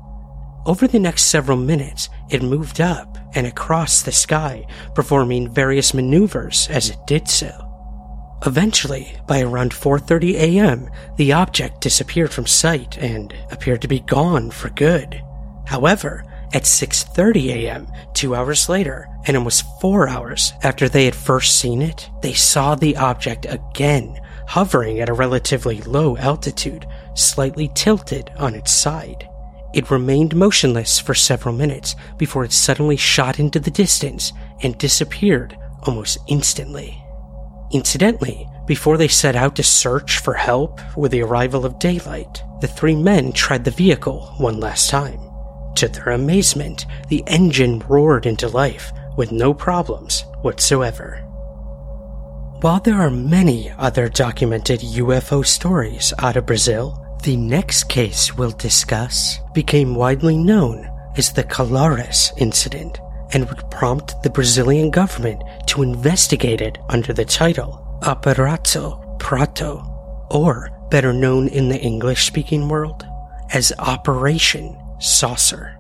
Over 0.65 0.89
the 0.89 0.99
next 0.99 1.27
several 1.27 1.59
minutes, 1.59 2.09
it 2.29 2.43
moved 2.43 2.81
up 2.81 3.19
and 3.35 3.47
across 3.47 4.03
the 4.03 4.11
sky, 4.11 4.67
performing 4.95 5.53
various 5.53 5.95
maneuvers 5.95 6.67
as 6.71 6.91
it 6.91 6.99
did 7.07 7.29
so. 7.29 7.53
Eventually, 8.45 9.17
by 9.27 9.41
around 9.41 9.73
4:30 9.73 10.35
a.m., 10.35 10.91
the 11.17 11.33
object 11.33 11.81
disappeared 11.81 12.33
from 12.33 12.47
sight 12.47 12.99
and 12.99 13.33
appeared 13.51 13.81
to 13.83 13.89
be 13.89 14.01
gone 14.01 14.51
for 14.51 14.69
good. 14.71 15.23
However, 15.67 16.25
at 16.57 16.63
6:30 16.63 17.51
a.m., 17.51 17.87
2 18.15 18.35
hours 18.35 18.71
later, 18.71 19.07
and 19.27 19.37
almost 19.37 19.67
4 19.79 20.09
hours 20.09 20.55
after 20.63 20.89
they 20.89 21.05
had 21.05 21.15
first 21.15 21.59
seen 21.61 21.83
it, 21.83 22.09
they 22.23 22.33
saw 22.33 22.75
the 22.75 22.97
object 22.97 23.45
again, 23.47 24.19
hovering 24.49 25.01
at 25.01 25.11
a 25.11 25.21
relatively 25.25 25.83
low 25.83 26.17
altitude, 26.17 26.87
slightly 27.13 27.71
tilted 27.75 28.31
on 28.39 28.55
its 28.55 28.73
side. 28.73 29.29
It 29.75 29.91
remained 29.91 30.35
motionless 30.35 30.99
for 30.99 31.13
several 31.13 31.55
minutes 31.55 31.95
before 32.17 32.45
it 32.45 32.53
suddenly 32.53 32.97
shot 32.97 33.39
into 33.39 33.61
the 33.61 33.71
distance 33.71 34.33
and 34.63 34.79
disappeared 34.79 35.59
almost 35.83 36.17
instantly. 36.27 37.05
Incidentally, 37.71 38.49
before 38.67 38.97
they 38.97 39.09
set 39.09 39.37
out 39.37 39.57
to 39.57 39.63
search 39.63 40.21
for 40.21 40.33
help 40.33 40.81
with 40.97 41.13
the 41.13 41.23
arrival 41.23 41.67
of 41.67 41.79
daylight, 41.79 42.43
the 42.63 42.69
three 42.79 42.97
men 42.97 43.33
tried 43.33 43.65
the 43.65 43.71
vehicle 43.71 44.35
one 44.39 44.59
last 44.59 44.89
time. 44.89 45.26
To 45.77 45.89
their 45.89 46.15
amazement, 46.15 46.87
the 47.09 47.23
engine 47.27 47.81
roared 47.81 48.25
into 48.25 48.49
life 48.49 48.93
with 49.19 49.31
no 49.31 49.53
problems 49.53 50.25
whatsoever. 50.41 51.19
While 52.63 52.81
there 52.81 52.97
are 52.97 53.11
many 53.11 53.71
other 53.73 54.09
documented 54.09 54.81
UFO 54.81 55.45
stories 55.45 56.15
out 56.19 56.39
of 56.39 56.47
Brazil, 56.47 57.19
the 57.25 57.37
next 57.37 57.91
case 57.91 58.35
we'll 58.35 58.53
discuss 58.53 59.39
became 59.53 59.95
widely 59.95 60.39
known 60.39 60.91
as 61.19 61.31
the 61.31 61.45
Colares 61.45 62.33
incident 62.39 62.99
and 63.35 63.47
would 63.47 63.71
prompt 63.71 64.23
the 64.23 64.31
Brazilian 64.31 64.91
government 64.91 65.43
to 65.67 65.83
investigate 65.83 66.63
it 66.63 66.79
under 66.89 67.13
the 67.13 67.27
title 67.27 67.99
Operação 68.01 69.19
Prato, 69.19 70.27
or 70.31 70.71
better 70.91 71.13
known 71.13 71.49
in 71.49 71.69
the 71.69 71.79
English 71.79 72.25
speaking 72.25 72.67
world 72.67 73.05
as 73.53 73.75
Operation 73.79 74.75
Saucer. 74.99 75.79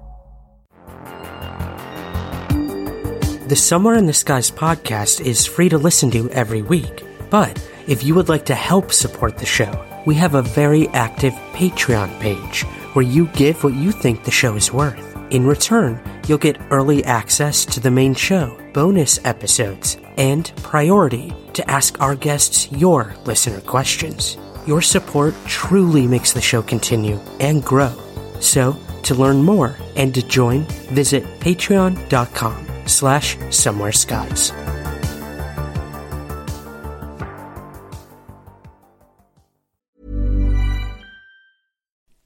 The 3.46 3.56
Somewhere 3.56 3.94
in 3.94 4.06
the 4.06 4.12
Skies 4.12 4.50
podcast 4.50 5.20
is 5.20 5.46
free 5.46 5.68
to 5.68 5.78
listen 5.78 6.10
to 6.10 6.28
every 6.30 6.62
week, 6.62 7.04
but 7.30 7.64
if 7.86 8.02
you 8.02 8.14
would 8.14 8.28
like 8.28 8.44
to 8.46 8.54
help 8.54 8.92
support 8.92 9.38
the 9.38 9.46
show, 9.46 9.84
we 10.04 10.14
have 10.16 10.34
a 10.34 10.42
very 10.42 10.88
active 10.88 11.32
Patreon 11.52 12.18
page 12.20 12.64
where 12.94 13.04
you 13.04 13.28
give 13.28 13.62
what 13.62 13.74
you 13.74 13.92
think 13.92 14.24
the 14.24 14.30
show 14.30 14.56
is 14.56 14.72
worth. 14.72 15.16
In 15.30 15.46
return, 15.46 16.00
you'll 16.26 16.38
get 16.38 16.60
early 16.70 17.04
access 17.04 17.64
to 17.66 17.80
the 17.80 17.90
main 17.90 18.14
show, 18.14 18.58
bonus 18.72 19.18
episodes, 19.24 19.96
and 20.16 20.52
priority 20.56 21.32
to 21.54 21.70
ask 21.70 22.00
our 22.00 22.14
guests 22.14 22.70
your 22.72 23.14
listener 23.24 23.60
questions. 23.60 24.36
Your 24.66 24.82
support 24.82 25.34
truly 25.46 26.06
makes 26.06 26.32
the 26.32 26.40
show 26.40 26.62
continue 26.62 27.20
and 27.38 27.62
grow. 27.64 27.94
So, 28.40 28.76
To 29.06 29.14
learn 29.14 29.44
more 29.44 29.76
and 29.94 30.12
to 30.14 30.22
join, 30.22 30.62
visit 30.92 31.22
patreon.com 31.38 32.66
slash 32.86 33.36
somewhere 33.50 33.92
skies. 33.92 34.52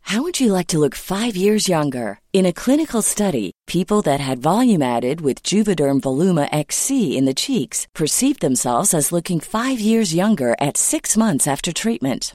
How 0.01 0.23
would 0.23 0.41
you 0.41 0.53
like 0.53 0.69
to 0.69 0.79
look 0.79 0.95
five 0.95 1.37
years 1.37 1.69
younger? 1.69 2.19
In 2.33 2.47
a 2.47 2.53
clinical 2.53 3.03
study, 3.03 3.53
people 3.67 4.01
that 4.03 4.21
had 4.21 4.39
volume 4.39 4.83
added 4.83 5.21
with 5.21 5.43
Juvederm 5.43 6.01
Voluma 6.01 6.49
XC 6.51 7.17
in 7.17 7.27
the 7.27 7.35
cheeks 7.35 7.87
perceived 7.95 8.41
themselves 8.41 8.95
as 8.95 9.13
looking 9.13 9.39
five 9.39 9.79
years 9.79 10.15
younger 10.15 10.57
at 10.61 10.79
six 10.79 11.17
months 11.17 11.47
after 11.47 11.73
treatment. 11.73 12.35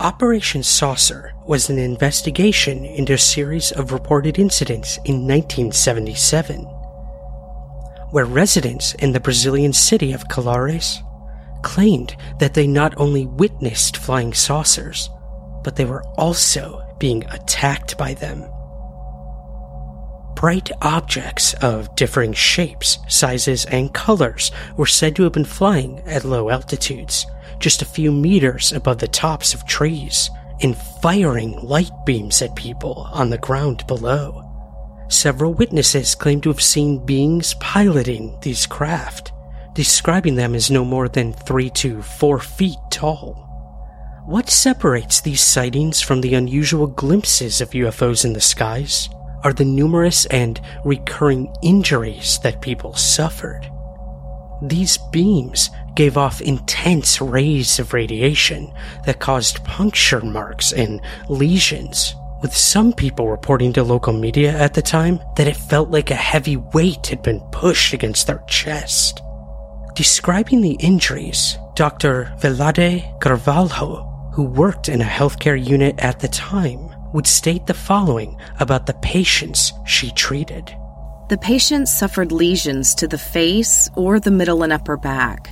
Operation 0.00 0.62
Saucer 0.62 1.32
was 1.46 1.70
an 1.70 1.78
investigation 1.78 2.84
into 2.84 3.14
a 3.14 3.18
series 3.18 3.72
of 3.72 3.92
reported 3.92 4.38
incidents 4.38 4.98
in 5.06 5.26
1977, 5.26 6.60
where 8.10 8.26
residents 8.26 8.94
in 8.94 9.12
the 9.12 9.20
Brazilian 9.20 9.72
city 9.72 10.12
of 10.12 10.28
Colares 10.28 11.02
claimed 11.62 12.14
that 12.38 12.54
they 12.54 12.66
not 12.66 12.92
only 12.98 13.26
witnessed 13.26 13.96
flying 13.96 14.34
saucers, 14.34 15.08
but 15.64 15.76
they 15.76 15.86
were 15.86 16.04
also 16.18 16.86
being 16.98 17.24
attacked 17.30 17.96
by 17.96 18.14
them. 18.14 18.44
Bright 20.36 20.70
objects 20.82 21.54
of 21.54 21.96
differing 21.96 22.34
shapes, 22.34 22.98
sizes, 23.08 23.64
and 23.64 23.94
colors 23.94 24.52
were 24.76 24.84
said 24.84 25.16
to 25.16 25.22
have 25.22 25.32
been 25.32 25.46
flying 25.46 26.00
at 26.00 26.24
low 26.24 26.50
altitudes, 26.50 27.26
just 27.58 27.80
a 27.80 27.86
few 27.86 28.12
meters 28.12 28.70
above 28.70 28.98
the 28.98 29.08
tops 29.08 29.54
of 29.54 29.66
trees, 29.66 30.28
and 30.60 30.76
firing 31.02 31.58
light 31.62 31.90
beams 32.04 32.42
at 32.42 32.54
people 32.54 33.08
on 33.14 33.30
the 33.30 33.38
ground 33.38 33.86
below. 33.86 34.42
Several 35.08 35.54
witnesses 35.54 36.14
claimed 36.14 36.42
to 36.42 36.50
have 36.50 36.60
seen 36.60 37.04
beings 37.06 37.54
piloting 37.54 38.38
these 38.42 38.66
craft, 38.66 39.32
describing 39.72 40.34
them 40.34 40.54
as 40.54 40.70
no 40.70 40.84
more 40.84 41.08
than 41.08 41.32
three 41.32 41.70
to 41.70 42.02
four 42.02 42.40
feet 42.40 42.78
tall. 42.90 43.42
What 44.26 44.50
separates 44.50 45.22
these 45.22 45.40
sightings 45.40 46.02
from 46.02 46.20
the 46.20 46.34
unusual 46.34 46.88
glimpses 46.88 47.62
of 47.62 47.70
UFOs 47.70 48.24
in 48.24 48.34
the 48.34 48.40
skies? 48.42 49.08
Are 49.46 49.52
the 49.52 49.64
numerous 49.64 50.26
and 50.26 50.60
recurring 50.84 51.54
injuries 51.62 52.40
that 52.42 52.60
people 52.60 52.94
suffered. 52.94 53.70
These 54.60 54.98
beams 55.12 55.70
gave 55.94 56.18
off 56.18 56.40
intense 56.40 57.20
rays 57.20 57.78
of 57.78 57.92
radiation 57.92 58.74
that 59.04 59.20
caused 59.20 59.62
puncture 59.62 60.20
marks 60.20 60.72
and 60.72 61.00
lesions, 61.28 62.16
with 62.42 62.56
some 62.56 62.92
people 62.92 63.28
reporting 63.28 63.72
to 63.74 63.84
local 63.84 64.12
media 64.12 64.50
at 64.50 64.74
the 64.74 64.82
time 64.82 65.20
that 65.36 65.46
it 65.46 65.56
felt 65.56 65.90
like 65.90 66.10
a 66.10 66.16
heavy 66.16 66.56
weight 66.56 67.06
had 67.06 67.22
been 67.22 67.38
pushed 67.52 67.92
against 67.92 68.26
their 68.26 68.42
chest. 68.48 69.22
Describing 69.94 70.60
the 70.60 70.76
injuries, 70.80 71.56
Dr. 71.76 72.34
Wellaide 72.40 73.20
Carvalho, 73.20 74.30
who 74.34 74.42
worked 74.42 74.88
in 74.88 75.00
a 75.00 75.04
healthcare 75.04 75.64
unit 75.64 75.94
at 76.00 76.18
the 76.18 76.26
time, 76.26 76.95
would 77.12 77.26
state 77.26 77.66
the 77.66 77.74
following 77.74 78.36
about 78.60 78.86
the 78.86 78.94
patients 78.94 79.72
she 79.86 80.10
treated. 80.12 80.74
The 81.28 81.38
patients 81.38 81.92
suffered 81.92 82.30
lesions 82.30 82.94
to 82.96 83.08
the 83.08 83.18
face 83.18 83.88
or 83.96 84.20
the 84.20 84.30
middle 84.30 84.62
and 84.62 84.72
upper 84.72 84.96
back. 84.96 85.50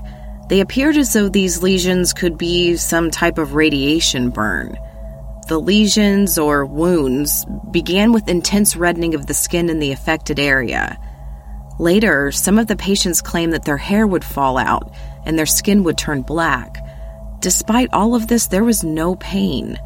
They 0.48 0.60
appeared 0.60 0.96
as 0.96 1.12
though 1.12 1.28
these 1.28 1.62
lesions 1.62 2.12
could 2.12 2.38
be 2.38 2.76
some 2.76 3.10
type 3.10 3.38
of 3.38 3.54
radiation 3.54 4.30
burn. 4.30 4.76
The 5.48 5.60
lesions 5.60 6.38
or 6.38 6.64
wounds 6.64 7.44
began 7.70 8.12
with 8.12 8.28
intense 8.28 8.76
reddening 8.76 9.14
of 9.14 9.26
the 9.26 9.34
skin 9.34 9.68
in 9.68 9.78
the 9.78 9.92
affected 9.92 10.38
area. 10.38 10.98
Later, 11.78 12.30
some 12.30 12.58
of 12.58 12.68
the 12.68 12.76
patients 12.76 13.20
claimed 13.20 13.52
that 13.52 13.64
their 13.64 13.76
hair 13.76 14.06
would 14.06 14.24
fall 14.24 14.58
out 14.58 14.92
and 15.26 15.38
their 15.38 15.46
skin 15.46 15.82
would 15.84 15.98
turn 15.98 16.22
black. 16.22 16.78
Despite 17.40 17.92
all 17.92 18.14
of 18.14 18.28
this, 18.28 18.46
there 18.46 18.64
was 18.64 18.84
no 18.84 19.16
pain 19.16 19.78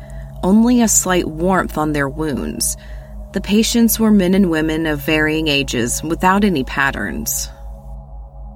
only 0.42 0.82
a 0.82 0.88
slight 0.88 1.26
warmth 1.26 1.78
on 1.78 1.92
their 1.92 2.08
wounds. 2.08 2.76
The 3.32 3.40
patients 3.40 4.00
were 4.00 4.10
men 4.10 4.34
and 4.34 4.50
women 4.50 4.86
of 4.86 5.00
varying 5.00 5.48
ages 5.48 6.02
without 6.02 6.44
any 6.44 6.64
patterns. 6.64 7.50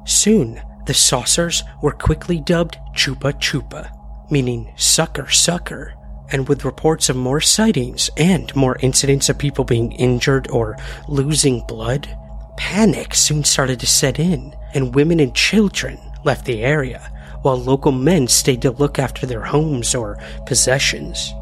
Soon, 0.04 0.60
the 0.86 0.94
saucers 0.94 1.62
were 1.82 1.92
quickly 1.92 2.40
dubbed 2.40 2.78
Chupa 2.94 3.34
Chupa, 3.34 3.90
meaning 4.30 4.72
sucker 4.76 5.28
sucker, 5.28 5.94
and 6.30 6.48
with 6.48 6.64
reports 6.64 7.08
of 7.08 7.16
more 7.16 7.40
sightings 7.40 8.10
and 8.16 8.54
more 8.56 8.78
incidents 8.80 9.28
of 9.28 9.38
people 9.38 9.64
being 9.64 9.92
injured 9.92 10.50
or 10.50 10.76
losing 11.08 11.64
blood, 11.66 12.08
panic 12.56 13.14
soon 13.14 13.44
started 13.44 13.78
to 13.80 13.86
set 13.86 14.18
in, 14.18 14.54
and 14.74 14.94
women 14.94 15.20
and 15.20 15.34
children 15.34 15.98
left 16.24 16.46
the 16.46 16.62
area, 16.62 17.12
while 17.42 17.56
local 17.56 17.92
men 17.92 18.26
stayed 18.26 18.62
to 18.62 18.70
look 18.70 18.98
after 18.98 19.26
their 19.26 19.44
homes 19.44 19.94
or 19.94 20.18
possessions 20.46 21.34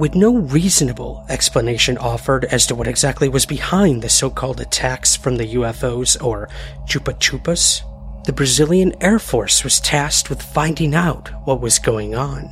with 0.00 0.14
no 0.14 0.38
reasonable 0.38 1.26
explanation 1.28 1.98
offered 1.98 2.46
as 2.46 2.66
to 2.66 2.74
what 2.74 2.88
exactly 2.88 3.28
was 3.28 3.44
behind 3.44 4.00
the 4.00 4.08
so 4.08 4.30
called 4.30 4.58
attacks 4.58 5.14
from 5.14 5.36
the 5.36 5.54
UFOs 5.56 6.16
or 6.24 6.48
Chupa 6.86 7.12
Chupas, 7.18 7.82
the 8.24 8.32
Brazilian 8.32 8.94
Air 9.02 9.18
Force 9.18 9.62
was 9.62 9.78
tasked 9.78 10.30
with 10.30 10.40
finding 10.40 10.94
out 10.94 11.28
what 11.46 11.60
was 11.60 11.78
going 11.78 12.14
on. 12.14 12.48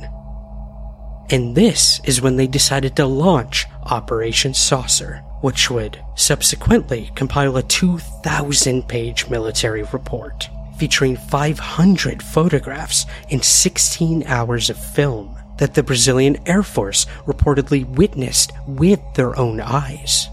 And 1.31 1.55
this 1.55 1.99
is 2.03 2.21
when 2.21 2.35
they 2.35 2.45
decided 2.45 2.95
to 2.97 3.07
launch 3.07 3.65
Operation 3.81 4.53
Saucer, 4.53 5.23
which 5.41 5.71
would 5.71 5.99
subsequently 6.15 7.09
compile 7.15 7.57
a 7.57 7.63
2,000 7.63 8.87
page 8.87 9.27
military 9.27 9.81
report 9.91 10.47
featuring 10.77 11.17
500 11.17 12.21
photographs 12.21 13.07
and 13.31 13.43
16 13.43 14.27
hours 14.27 14.69
of 14.69 14.77
film 14.77 15.38
that 15.59 15.75
the 15.75 15.83
Brazilian 15.83 16.37
Air 16.45 16.63
Force 16.63 17.05
reportedly 17.25 17.85
witnessed 17.85 18.51
with 18.67 18.99
their 19.13 19.37
own 19.37 19.61
eyes. 19.61 20.27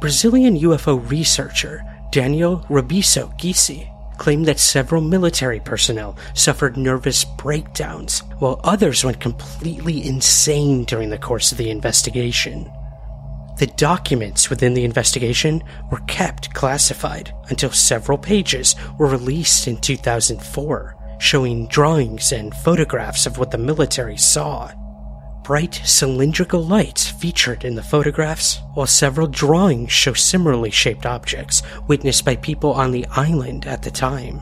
Brazilian 0.00 0.58
UFO 0.58 1.08
researcher 1.10 1.82
Daniel 2.12 2.60
Rebisso 2.68 3.36
Giese 3.38 3.88
claimed 4.18 4.46
that 4.46 4.58
several 4.58 5.00
military 5.00 5.60
personnel 5.60 6.16
suffered 6.34 6.76
nervous 6.76 7.24
breakdowns, 7.24 8.20
while 8.38 8.60
others 8.64 9.04
went 9.04 9.20
completely 9.20 10.04
insane 10.04 10.84
during 10.84 11.10
the 11.10 11.18
course 11.18 11.52
of 11.52 11.58
the 11.58 11.70
investigation. 11.70 12.70
The 13.58 13.68
documents 13.76 14.50
within 14.50 14.74
the 14.74 14.84
investigation 14.84 15.62
were 15.90 16.00
kept 16.06 16.54
classified 16.54 17.32
until 17.48 17.70
several 17.70 18.18
pages 18.18 18.76
were 18.98 19.08
released 19.08 19.66
in 19.66 19.76
2004, 19.78 20.96
showing 21.18 21.66
drawings 21.68 22.32
and 22.32 22.54
photographs 22.54 23.26
of 23.26 23.38
what 23.38 23.50
the 23.50 23.58
military 23.58 24.16
saw. 24.16 24.70
Bright 25.42 25.80
cylindrical 25.84 26.62
lights 26.62 27.08
featured 27.08 27.64
in 27.64 27.74
the 27.74 27.82
photographs, 27.82 28.60
while 28.74 28.86
several 28.86 29.26
drawings 29.26 29.90
show 29.90 30.12
similarly 30.12 30.70
shaped 30.70 31.06
objects 31.06 31.62
witnessed 31.86 32.24
by 32.24 32.36
people 32.36 32.72
on 32.72 32.92
the 32.92 33.06
island 33.10 33.66
at 33.66 33.82
the 33.82 33.90
time. 33.90 34.40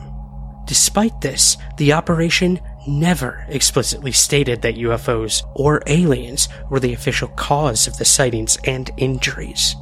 Despite 0.65 1.21
this, 1.21 1.55
the 1.77 1.93
operation 1.93 2.59
never 2.85 3.45
explicitly 3.47 4.11
stated 4.11 4.61
that 4.61 4.75
UFOs 4.75 5.43
or 5.55 5.81
aliens 5.87 6.49
were 6.69 6.81
the 6.81 6.93
official 6.93 7.29
cause 7.29 7.87
of 7.87 7.97
the 7.97 8.05
sightings 8.05 8.57
and 8.65 8.91
injuries. 8.97 9.75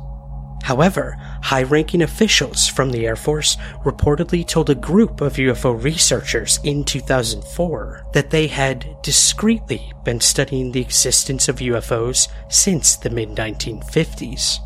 However, 0.66 1.16
high 1.44 1.62
ranking 1.62 2.02
officials 2.02 2.68
from 2.68 2.90
the 2.90 3.06
Air 3.06 3.16
Force 3.16 3.56
reportedly 3.84 4.48
told 4.48 4.72
a 4.72 4.74
group 4.74 5.22
of 5.22 5.36
UFO 5.36 5.72
researchers 5.80 6.60
in 6.64 6.84
2004 6.84 8.08
that 8.14 8.32
they 8.32 8.48
had 8.48 8.98
discreetly 9.04 9.94
been 10.04 10.20
studying 10.20 10.72
the 10.72 10.82
existence 10.82 11.48
of 11.48 11.58
UFOs 11.58 12.30
since 12.50 12.96
the 12.96 13.12
mid 13.12 13.30
1950s. 13.30 14.58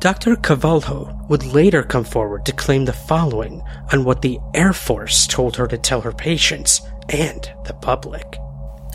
Dr. 0.00 0.34
Carvalho 0.34 1.16
would 1.28 1.46
later 1.46 1.84
come 1.84 2.02
forward 2.02 2.44
to 2.46 2.52
claim 2.52 2.84
the 2.84 2.92
following 2.92 3.62
on 3.92 4.02
what 4.02 4.22
the 4.22 4.40
Air 4.52 4.72
Force 4.72 5.28
told 5.28 5.54
her 5.54 5.68
to 5.68 5.78
tell 5.78 6.00
her 6.00 6.12
patients 6.12 6.80
and 7.08 7.48
the 7.66 7.74
public. 7.74 8.36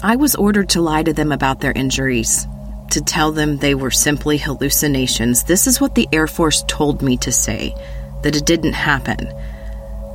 I 0.04 0.18
was 0.18 0.36
ordered 0.36 0.68
to 0.70 0.82
lie 0.82 1.04
to 1.04 1.14
them 1.14 1.32
about 1.32 1.62
their 1.62 1.72
injuries, 1.72 2.46
to 2.92 3.02
tell 3.02 3.32
them 3.32 3.58
they 3.58 3.76
were 3.76 3.92
simply 3.92 4.38
hallucinations. 4.38 5.44
This 5.44 5.68
is 5.68 5.80
what 5.80 5.96
the 5.96 6.08
Air 6.12 6.28
Force 6.28 6.64
told 6.68 7.02
me 7.02 7.18
to 7.18 7.32
say, 7.32 7.74
that 8.24 8.36
it 8.36 8.46
didn't 8.46 8.74
happen. 8.74 9.28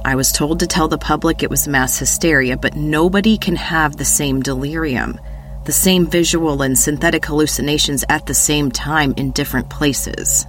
I 0.05 0.15
was 0.15 0.31
told 0.31 0.61
to 0.61 0.67
tell 0.67 0.87
the 0.87 0.99
public 0.99 1.43
it 1.43 1.51
was 1.51 1.67
mass 1.67 1.99
hysteria, 1.99 2.57
but 2.57 2.77
nobody 2.77 3.37
can 3.37 3.57
have 3.57 3.97
the 3.97 4.05
same 4.05 4.41
delirium, 4.41 5.19
the 5.65 5.73
same 5.73 6.07
visual 6.07 6.63
and 6.63 6.79
synthetic 6.79 7.25
hallucinations 7.25 8.05
at 8.09 8.27
the 8.27 8.35
same 8.35 8.71
time 8.71 9.15
in 9.17 9.33
different 9.33 9.69
places. 9.69 10.47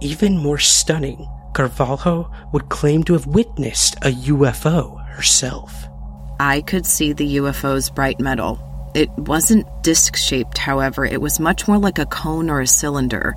Even 0.00 0.38
more 0.38 0.58
stunning, 0.58 1.28
Carvalho 1.52 2.30
would 2.52 2.68
claim 2.68 3.02
to 3.04 3.14
have 3.14 3.26
witnessed 3.26 3.96
a 3.96 4.12
UFO 4.12 5.04
herself. 5.08 5.88
I 6.38 6.60
could 6.60 6.86
see 6.86 7.12
the 7.12 7.36
UFO's 7.38 7.90
bright 7.90 8.20
metal. 8.20 8.58
It 8.94 9.10
wasn't 9.18 9.66
disc 9.82 10.14
shaped, 10.14 10.56
however, 10.56 11.04
it 11.04 11.20
was 11.20 11.40
much 11.40 11.66
more 11.66 11.78
like 11.78 11.98
a 11.98 12.06
cone 12.06 12.48
or 12.48 12.60
a 12.60 12.66
cylinder. 12.66 13.34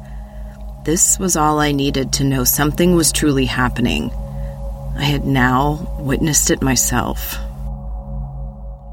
This 0.86 1.18
was 1.18 1.36
all 1.36 1.60
I 1.60 1.72
needed 1.72 2.14
to 2.14 2.24
know 2.24 2.44
something 2.44 2.96
was 2.96 3.12
truly 3.12 3.46
happening. 3.46 4.12
I 4.96 5.04
had 5.04 5.26
now 5.26 5.96
witnessed 6.00 6.52
it 6.52 6.62
myself. 6.62 7.36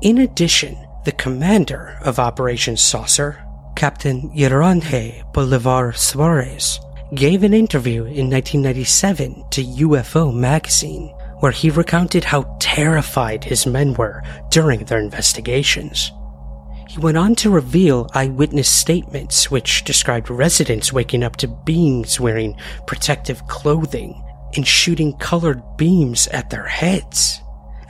In 0.00 0.18
addition, 0.18 0.78
the 1.04 1.12
commander 1.12 1.98
of 2.02 2.18
Operation 2.18 2.78
Saucer, 2.78 3.44
Captain 3.76 4.30
Uyrangê 4.30 5.30
Bolivar 5.34 5.92
Soares, 5.92 6.78
gave 7.14 7.42
an 7.42 7.52
interview 7.52 8.04
in 8.04 8.30
1997 8.30 9.44
to 9.50 9.62
UFO 9.62 10.34
magazine 10.34 11.08
where 11.40 11.52
he 11.52 11.68
recounted 11.68 12.24
how 12.24 12.56
terrified 12.58 13.44
his 13.44 13.66
men 13.66 13.92
were 13.94 14.22
during 14.50 14.84
their 14.86 14.98
investigations. 14.98 16.10
He 16.88 17.00
went 17.00 17.16
on 17.16 17.34
to 17.36 17.50
reveal 17.50 18.08
eyewitness 18.14 18.68
statements 18.68 19.50
which 19.50 19.84
described 19.84 20.30
residents 20.30 20.92
waking 20.92 21.24
up 21.24 21.36
to 21.36 21.48
beings 21.48 22.20
wearing 22.20 22.56
protective 22.86 23.46
clothing 23.46 24.22
and 24.54 24.66
shooting 24.66 25.16
colored 25.18 25.62
beams 25.76 26.28
at 26.28 26.50
their 26.50 26.66
heads, 26.66 27.40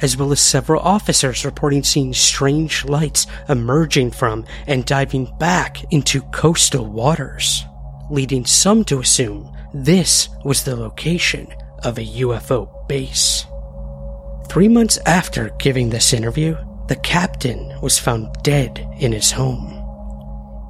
as 0.00 0.16
well 0.16 0.32
as 0.32 0.40
several 0.40 0.80
officers 0.80 1.44
reporting 1.44 1.82
seeing 1.82 2.14
strange 2.14 2.84
lights 2.84 3.26
emerging 3.48 4.10
from 4.10 4.44
and 4.66 4.86
diving 4.86 5.30
back 5.38 5.84
into 5.92 6.22
coastal 6.32 6.86
waters, 6.86 7.64
leading 8.10 8.46
some 8.46 8.84
to 8.84 9.00
assume 9.00 9.54
this 9.74 10.28
was 10.44 10.64
the 10.64 10.76
location 10.76 11.46
of 11.82 11.98
a 11.98 12.06
UFO 12.06 12.86
base. 12.88 13.44
Three 14.48 14.68
months 14.68 14.98
after 15.04 15.50
giving 15.58 15.90
this 15.90 16.12
interview, 16.12 16.56
the 16.88 16.96
captain 16.96 17.78
was 17.80 17.98
found 17.98 18.28
dead 18.42 18.86
in 18.98 19.12
his 19.12 19.32
home. 19.32 19.80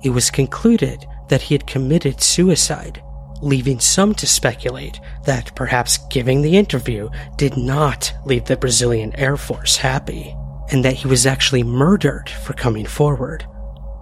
It 0.03 0.11
was 0.11 0.31
concluded 0.31 1.07
that 1.29 1.43
he 1.43 1.55
had 1.55 1.67
committed 1.67 2.21
suicide, 2.21 3.03
leaving 3.41 3.81
some 3.81 4.15
to 4.15 4.27
speculate 4.27 5.01
that 5.25 5.55
perhaps 5.55 5.99
giving 6.09 6.43
the 6.43 6.57
interview 6.57 7.09
did 7.37 7.57
not 7.57 8.13
leave 8.25 8.45
the 8.45 8.57
Brazilian 8.57 9.15
Air 9.17 9.37
Force 9.37 9.77
happy, 9.77 10.37
and 10.71 10.85
that 10.85 10.95
he 10.95 11.09
was 11.09 11.27
actually 11.27 11.63
murdered 11.63 12.29
for 12.29 12.53
coming 12.53 12.87
forward. 12.87 13.47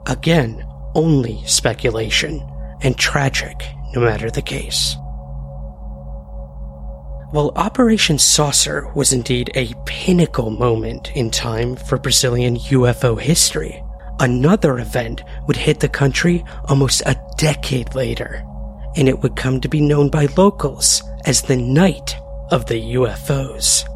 Again, 0.07 0.67
only 0.95 1.43
speculation, 1.47 2.47
and 2.83 2.99
tragic 2.99 3.63
no 3.95 4.01
matter 4.01 4.31
the 4.31 4.43
case. 4.43 4.97
While 7.33 7.53
Operation 7.57 8.19
Saucer 8.19 8.93
was 8.95 9.15
indeed 9.15 9.51
a 9.55 9.73
pinnacle 9.87 10.51
moment 10.51 11.11
in 11.17 11.31
time 11.31 11.77
for 11.77 11.97
Brazilian 11.97 12.57
UFO 12.57 13.19
history, 13.19 13.83
another 14.21 14.79
event 14.79 15.23
would 15.47 15.57
hit 15.57 15.81
the 15.81 15.89
country 15.89 16.45
almost 16.67 17.01
a 17.07 17.17
decade 17.39 17.95
later, 17.95 18.45
and 18.97 19.09
it 19.09 19.19
would 19.21 19.35
come 19.35 19.63
to 19.63 19.69
be 19.71 19.81
known 19.81 20.11
by 20.11 20.27
locals 20.37 21.03
as 21.25 21.41
the 21.41 21.57
Night 21.57 22.15
of 22.51 22.67
the 22.67 22.95
UFOs. 22.97 23.89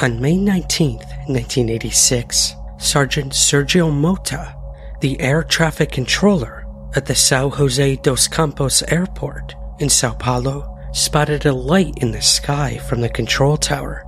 On 0.00 0.20
May 0.20 0.36
19, 0.36 0.98
1986, 0.98 2.54
Sergeant 2.78 3.32
Sergio 3.32 3.92
Mota, 3.92 4.54
the 5.00 5.18
air 5.20 5.42
traffic 5.42 5.90
controller 5.90 6.64
at 6.94 7.06
the 7.06 7.16
Sao 7.16 7.48
Jose 7.48 7.96
dos 7.96 8.28
Campos 8.28 8.84
airport 8.84 9.56
in 9.80 9.88
Sao 9.88 10.12
Paulo, 10.14 10.69
spotted 10.92 11.46
a 11.46 11.52
light 11.52 11.94
in 11.98 12.10
the 12.10 12.22
sky 12.22 12.78
from 12.88 13.00
the 13.00 13.08
control 13.08 13.56
tower. 13.56 14.04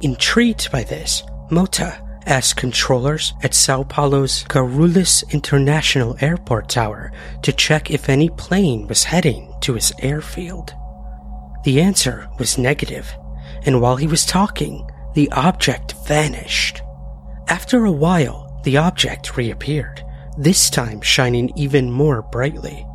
Intrigued 0.00 0.70
by 0.70 0.84
this, 0.84 1.22
Mota 1.50 1.98
asked 2.26 2.56
controllers 2.56 3.34
at 3.42 3.54
Sao 3.54 3.82
Paulo's 3.84 4.44
Guarulhos 4.44 5.24
International 5.32 6.16
Airport 6.20 6.68
Tower 6.68 7.10
to 7.42 7.52
check 7.52 7.90
if 7.90 8.08
any 8.08 8.28
plane 8.30 8.86
was 8.86 9.04
heading 9.04 9.54
to 9.62 9.74
his 9.74 9.92
airfield. 10.00 10.74
The 11.64 11.80
answer 11.80 12.28
was 12.38 12.58
negative, 12.58 13.10
and 13.64 13.80
while 13.80 13.96
he 13.96 14.06
was 14.06 14.24
talking, 14.24 14.88
the 15.14 15.30
object 15.32 15.94
vanished. 16.06 16.82
After 17.48 17.84
a 17.84 17.92
while, 17.92 18.60
the 18.64 18.76
object 18.76 19.36
reappeared, 19.36 20.04
this 20.36 20.70
time 20.70 21.00
shining 21.00 21.50
even 21.56 21.90
more 21.90 22.22
brightly. 22.22 22.86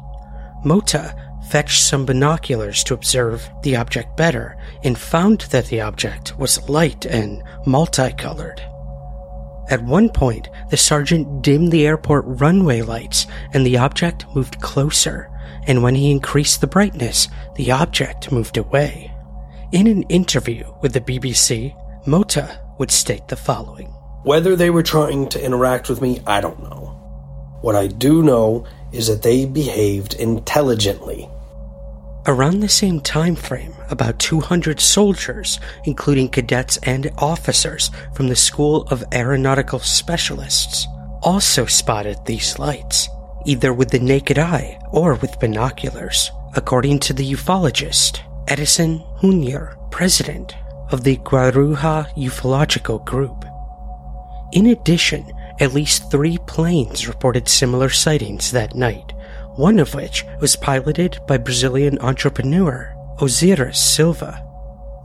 Mota 0.63 1.15
fetched 1.53 1.83
some 1.83 2.03
binoculars 2.03 2.83
to 2.83 2.95
observe 2.95 3.47
the 3.61 3.75
object 3.75 4.17
better 4.17 4.57
and 4.83 4.97
found 4.97 5.41
that 5.51 5.67
the 5.67 5.79
object 5.79 6.35
was 6.39 6.67
light 6.67 7.05
and 7.05 7.43
multicolored. 7.67 8.59
At 9.69 9.83
one 9.83 10.09
point, 10.09 10.49
the 10.71 10.77
sergeant 10.77 11.43
dimmed 11.43 11.71
the 11.71 11.85
airport 11.85 12.25
runway 12.25 12.81
lights 12.81 13.27
and 13.53 13.63
the 13.63 13.77
object 13.77 14.25
moved 14.33 14.61
closer, 14.61 15.29
and 15.67 15.83
when 15.83 15.93
he 15.93 16.09
increased 16.09 16.59
the 16.59 16.65
brightness, 16.65 17.27
the 17.55 17.69
object 17.69 18.31
moved 18.31 18.57
away. 18.57 19.13
In 19.71 19.85
an 19.85 20.01
interview 20.09 20.63
with 20.81 20.93
the 20.93 21.01
BBC, 21.01 21.75
Mota 22.07 22.59
would 22.79 22.89
state 22.89 23.27
the 23.27 23.35
following 23.35 23.93
Whether 24.23 24.55
they 24.55 24.71
were 24.71 24.81
trying 24.81 25.29
to 25.29 25.45
interact 25.45 25.87
with 25.87 26.01
me, 26.01 26.19
I 26.25 26.41
don't 26.41 26.63
know. 26.63 27.59
What 27.61 27.75
I 27.75 27.85
do 27.85 28.23
know 28.23 28.65
is 28.91 29.05
that 29.05 29.21
they 29.21 29.45
behaved 29.45 30.15
intelligently. 30.15 31.29
Around 32.25 32.61
the 32.61 32.69
same 32.69 33.01
time 33.01 33.35
frame, 33.35 33.75
about 33.89 34.17
200 34.19 34.79
soldiers, 34.79 35.59
including 35.83 36.29
cadets 36.29 36.77
and 36.83 37.11
officers 37.17 37.91
from 38.13 38.29
the 38.29 38.35
School 38.35 38.83
of 38.83 39.03
Aeronautical 39.13 39.79
Specialists, 39.79 40.87
also 41.21 41.65
spotted 41.65 42.17
these 42.25 42.57
lights, 42.57 43.09
either 43.45 43.73
with 43.73 43.89
the 43.89 43.99
naked 43.99 44.39
eye 44.39 44.79
or 44.91 45.15
with 45.15 45.39
binoculars, 45.41 46.31
according 46.55 46.99
to 46.99 47.13
the 47.13 47.29
ufologist 47.29 48.21
Edison 48.47 49.03
Junior, 49.19 49.75
president 49.91 50.55
of 50.91 51.03
the 51.03 51.17
Guarujá 51.17 52.13
Ufological 52.15 53.03
Group. 53.03 53.43
In 54.53 54.67
addition, 54.67 55.29
at 55.59 55.73
least 55.73 56.09
three 56.09 56.37
planes 56.47 57.07
reported 57.07 57.49
similar 57.49 57.89
sightings 57.89 58.51
that 58.51 58.75
night, 58.75 59.12
one 59.55 59.79
of 59.79 59.93
which 59.93 60.25
was 60.39 60.55
piloted 60.55 61.19
by 61.27 61.37
Brazilian 61.37 61.99
entrepreneur 61.99 62.93
Ozires 63.19 63.75
Silva. 63.75 64.43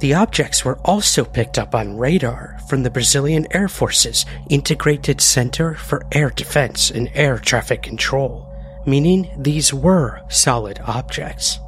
The 0.00 0.14
objects 0.14 0.64
were 0.64 0.78
also 0.84 1.24
picked 1.24 1.58
up 1.58 1.74
on 1.74 1.98
radar 1.98 2.58
from 2.68 2.82
the 2.82 2.90
Brazilian 2.90 3.46
Air 3.50 3.68
Force's 3.68 4.24
Integrated 4.48 5.20
Center 5.20 5.74
for 5.74 6.06
Air 6.12 6.30
Defense 6.30 6.90
and 6.90 7.10
Air 7.14 7.38
Traffic 7.38 7.82
Control, 7.82 8.48
meaning 8.86 9.30
these 9.36 9.74
were 9.74 10.22
solid 10.28 10.80
objects. 10.86 11.58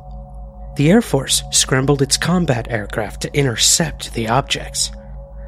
The 0.77 0.91
Air 0.91 1.03
Force 1.03 1.43
scrambled 1.51 2.03
its 2.03 2.17
combat 2.17 2.71
aircraft 2.71 3.23
to 3.23 3.35
intercept 3.37 4.15
the 4.15 4.29
objects. 4.29 4.93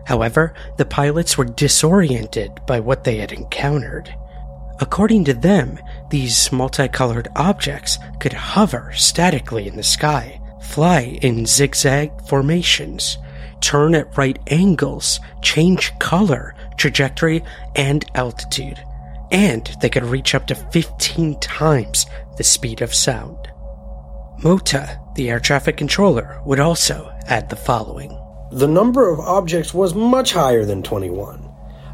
However, 0.05 0.53
the 0.76 0.85
pilots 0.85 1.39
were 1.39 1.45
disoriented 1.45 2.61
by 2.66 2.80
what 2.80 3.05
they 3.05 3.16
had 3.18 3.33
encountered. 3.33 4.12
According 4.83 5.22
to 5.26 5.35
them, 5.35 5.78
these 6.11 6.51
multicolored 6.51 7.28
objects 7.37 8.01
could 8.18 8.33
hover 8.33 8.93
statically 8.97 9.68
in 9.68 9.76
the 9.76 9.85
sky, 9.85 10.41
fly 10.61 11.20
in 11.22 11.47
zigzag 11.47 12.11
formations, 12.26 13.16
turn 13.61 13.95
at 13.95 14.18
right 14.18 14.41
angles, 14.49 15.20
change 15.41 15.97
color, 16.01 16.57
trajectory, 16.78 17.45
and 17.76 18.05
altitude, 18.16 18.83
and 19.30 19.70
they 19.80 19.89
could 19.89 20.03
reach 20.03 20.35
up 20.35 20.49
to 20.49 20.57
15 20.57 21.39
times 21.39 22.07
the 22.37 22.43
speed 22.43 22.83
of 22.83 22.93
sound. 22.93 23.39
Mota, 24.43 24.99
the 25.14 25.30
air 25.30 25.39
traffic 25.39 25.76
controller, 25.76 26.43
would 26.45 26.59
also 26.59 27.16
add 27.28 27.49
the 27.49 27.55
following. 27.55 28.18
The 28.51 28.66
number 28.66 29.09
of 29.09 29.20
objects 29.20 29.72
was 29.72 29.95
much 29.95 30.33
higher 30.33 30.64
than 30.64 30.83
21. 30.83 31.49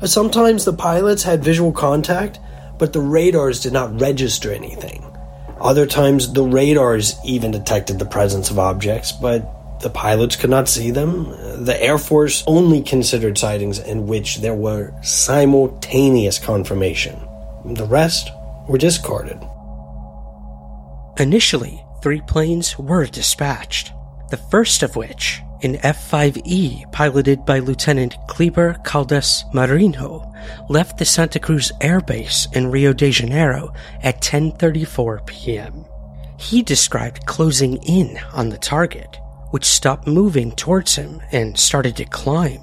Sometimes 0.06 0.64
the 0.64 0.72
pilots 0.72 1.22
had 1.24 1.44
visual 1.44 1.72
contact, 1.72 2.40
but 2.78 2.92
the 2.92 3.00
radars 3.00 3.60
did 3.60 3.72
not 3.72 4.00
register 4.00 4.52
anything. 4.52 5.04
Other 5.60 5.86
times, 5.86 6.32
the 6.32 6.44
radars 6.44 7.16
even 7.24 7.50
detected 7.50 7.98
the 7.98 8.06
presence 8.06 8.50
of 8.50 8.58
objects, 8.58 9.10
but 9.10 9.80
the 9.80 9.90
pilots 9.90 10.36
could 10.36 10.50
not 10.50 10.68
see 10.68 10.90
them. 10.90 11.64
The 11.64 11.76
Air 11.80 11.98
Force 11.98 12.44
only 12.46 12.82
considered 12.82 13.38
sightings 13.38 13.78
in 13.78 14.06
which 14.06 14.38
there 14.38 14.54
were 14.54 14.94
simultaneous 15.02 16.38
confirmation. 16.38 17.20
The 17.64 17.86
rest 17.86 18.30
were 18.68 18.78
discarded. 18.78 19.38
Initially, 21.18 21.84
three 22.02 22.20
planes 22.20 22.78
were 22.78 23.06
dispatched, 23.06 23.92
the 24.30 24.36
first 24.36 24.82
of 24.84 24.94
which, 24.94 25.42
an 25.62 25.76
F-5E 25.82 26.90
piloted 26.92 27.44
by 27.44 27.58
Lieutenant 27.58 28.16
Kleber 28.28 28.76
Caldas 28.84 29.44
Marinho, 29.52 30.32
left 30.68 30.98
the 30.98 31.04
Santa 31.04 31.38
Cruz 31.38 31.72
Air 31.80 32.00
Base 32.00 32.46
in 32.52 32.70
Rio 32.70 32.92
de 32.92 33.10
Janeiro 33.10 33.72
at 34.02 34.20
10:34 34.20 35.26
p.m. 35.26 35.84
He 36.38 36.62
described 36.62 37.26
closing 37.26 37.76
in 37.82 38.18
on 38.32 38.48
the 38.48 38.58
target, 38.58 39.18
which 39.50 39.64
stopped 39.64 40.06
moving 40.06 40.52
towards 40.52 40.94
him 40.94 41.20
and 41.32 41.58
started 41.58 41.96
to 41.96 42.04
climb. 42.04 42.62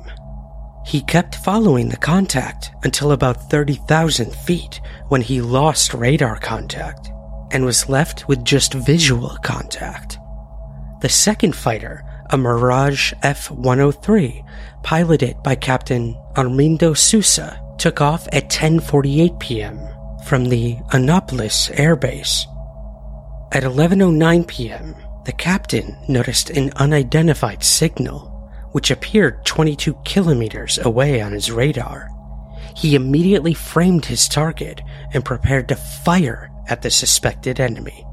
He 0.86 1.02
kept 1.02 1.44
following 1.44 1.90
the 1.90 1.98
contact 1.98 2.72
until 2.84 3.12
about 3.12 3.50
30,000 3.50 4.34
feet 4.34 4.80
when 5.10 5.22
he 5.22 5.42
lost 5.42 5.94
radar 5.94 6.38
contact 6.38 7.10
and 7.52 7.66
was 7.66 7.90
left 7.90 8.28
with 8.28 8.46
just 8.46 8.74
visual 8.74 9.38
contact. 9.44 10.20
The 11.02 11.10
second 11.10 11.56
fighter, 11.56 12.04
a 12.30 12.38
Mirage 12.38 13.14
F 13.24 13.52
103, 13.52 14.44
piloted 14.84 15.42
by 15.44 15.56
Captain 15.56 16.16
Armindo 16.36 16.96
Sousa, 16.96 17.62
took 17.78 18.02
off 18.02 18.28
at 18.32 18.50
10:48 18.50 19.40
p.m. 19.40 19.80
from 20.26 20.46
the 20.46 20.76
Anápolis 20.92 21.72
Air 21.80 21.96
Base. 21.96 22.48
At 23.52 23.64
11:09 23.64 24.48
p.m., 24.48 24.96
the 25.26 25.32
captain 25.32 25.98
noticed 26.08 26.50
an 26.52 26.72
unidentified 26.76 27.64
signal 27.64 28.32
which 28.76 28.92
appeared 28.92 29.46
22 29.46 29.94
kilometers 30.04 30.78
away 30.80 31.22
on 31.22 31.32
his 31.32 31.50
radar. 31.50 32.10
He 32.76 32.94
immediately 32.94 33.54
framed 33.54 34.04
his 34.04 34.28
target 34.28 34.82
and 35.14 35.24
prepared 35.24 35.70
to 35.70 35.78
fire 35.78 36.52
at 36.68 36.82
the 36.82 36.92
suspected 36.92 37.62
enemy. 37.62 38.06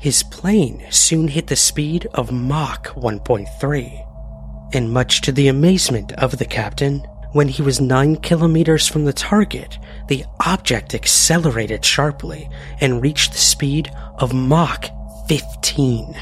His 0.00 0.22
plane 0.22 0.86
soon 0.88 1.28
hit 1.28 1.48
the 1.48 1.56
speed 1.56 2.06
of 2.14 2.32
Mach 2.32 2.86
1.3, 2.94 4.72
and 4.72 4.90
much 4.90 5.20
to 5.20 5.30
the 5.30 5.48
amazement 5.48 6.12
of 6.12 6.38
the 6.38 6.46
captain, 6.46 7.06
when 7.32 7.48
he 7.48 7.60
was 7.60 7.82
9 7.82 8.16
kilometers 8.16 8.88
from 8.88 9.04
the 9.04 9.12
target, 9.12 9.78
the 10.08 10.24
object 10.46 10.94
accelerated 10.94 11.84
sharply 11.84 12.48
and 12.80 13.02
reached 13.02 13.32
the 13.32 13.38
speed 13.38 13.90
of 14.18 14.32
Mach 14.32 14.86
15. 15.28 16.14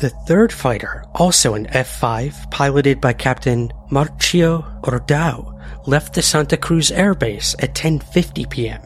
The 0.00 0.10
third 0.28 0.52
fighter, 0.52 1.04
also 1.16 1.54
an 1.54 1.66
F-5 1.70 2.50
piloted 2.52 3.00
by 3.00 3.12
Captain 3.12 3.72
Marcio 3.90 4.80
Jordão, 4.82 5.58
left 5.88 6.14
the 6.14 6.22
Santa 6.22 6.56
Cruz 6.56 6.92
Air 6.92 7.14
Base 7.14 7.56
at 7.58 7.74
10:50 7.74 8.48
p.m. 8.48 8.82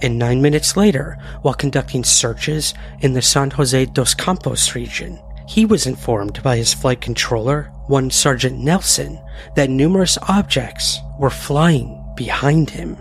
And 0.00 0.18
9 0.18 0.40
minutes 0.40 0.76
later, 0.76 1.18
while 1.42 1.54
conducting 1.54 2.04
searches 2.04 2.74
in 3.00 3.12
the 3.12 3.22
Sao 3.22 3.48
Jose 3.50 3.86
dos 3.86 4.14
Campos 4.14 4.74
region, 4.74 5.18
he 5.48 5.64
was 5.64 5.86
informed 5.86 6.42
by 6.42 6.56
his 6.56 6.74
flight 6.74 7.00
controller, 7.00 7.72
one 7.86 8.10
Sergeant 8.10 8.58
Nelson, 8.58 9.18
that 9.56 9.70
numerous 9.70 10.18
objects 10.28 10.98
were 11.18 11.30
flying 11.30 12.04
behind 12.16 12.70
him. 12.70 12.96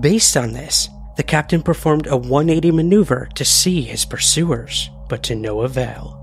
Based 0.00 0.36
on 0.36 0.52
this, 0.52 0.88
the 1.16 1.22
captain 1.22 1.62
performed 1.62 2.06
a 2.06 2.16
180 2.16 2.72
maneuver 2.72 3.28
to 3.34 3.44
see 3.44 3.82
his 3.82 4.04
pursuers, 4.04 4.90
but 5.08 5.22
to 5.24 5.34
no 5.34 5.60
avail. 5.60 6.20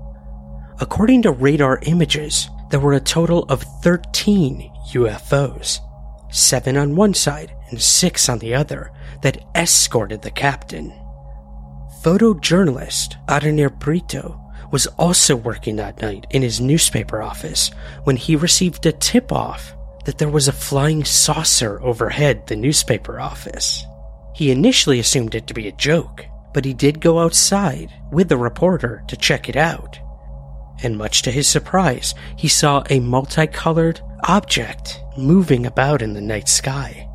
According 0.80 1.22
to 1.22 1.30
radar 1.30 1.78
images, 1.82 2.50
there 2.70 2.80
were 2.80 2.94
a 2.94 3.00
total 3.00 3.44
of 3.44 3.62
13 3.82 4.70
UFOs, 4.92 5.78
seven 6.30 6.76
on 6.76 6.96
one 6.96 7.14
side 7.14 7.54
and 7.72 7.82
six 7.82 8.28
on 8.28 8.38
the 8.38 8.54
other, 8.54 8.92
that 9.22 9.44
escorted 9.56 10.22
the 10.22 10.30
captain. 10.30 10.92
Photojournalist 12.02 13.16
Adenir 13.28 13.70
Brito 13.70 14.38
was 14.70 14.86
also 14.98 15.36
working 15.36 15.76
that 15.76 16.00
night 16.00 16.26
in 16.30 16.42
his 16.42 16.60
newspaper 16.60 17.22
office 17.22 17.70
when 18.04 18.16
he 18.16 18.36
received 18.36 18.86
a 18.86 18.92
tip 18.92 19.30
off 19.32 19.74
that 20.04 20.18
there 20.18 20.28
was 20.28 20.48
a 20.48 20.52
flying 20.52 21.04
saucer 21.04 21.80
overhead 21.82 22.46
the 22.46 22.56
newspaper 22.56 23.20
office. 23.20 23.84
He 24.34 24.50
initially 24.50 24.98
assumed 24.98 25.34
it 25.34 25.46
to 25.46 25.54
be 25.54 25.68
a 25.68 25.72
joke, 25.72 26.24
but 26.54 26.64
he 26.64 26.74
did 26.74 27.00
go 27.00 27.18
outside 27.18 27.92
with 28.10 28.28
the 28.28 28.36
reporter 28.36 29.04
to 29.08 29.16
check 29.16 29.48
it 29.48 29.56
out. 29.56 29.98
And 30.82 30.98
much 30.98 31.22
to 31.22 31.30
his 31.30 31.46
surprise, 31.46 32.14
he 32.36 32.48
saw 32.48 32.82
a 32.90 32.98
multicolored 32.98 34.00
object 34.24 35.00
moving 35.16 35.66
about 35.66 36.02
in 36.02 36.14
the 36.14 36.20
night 36.20 36.48
sky. 36.48 37.08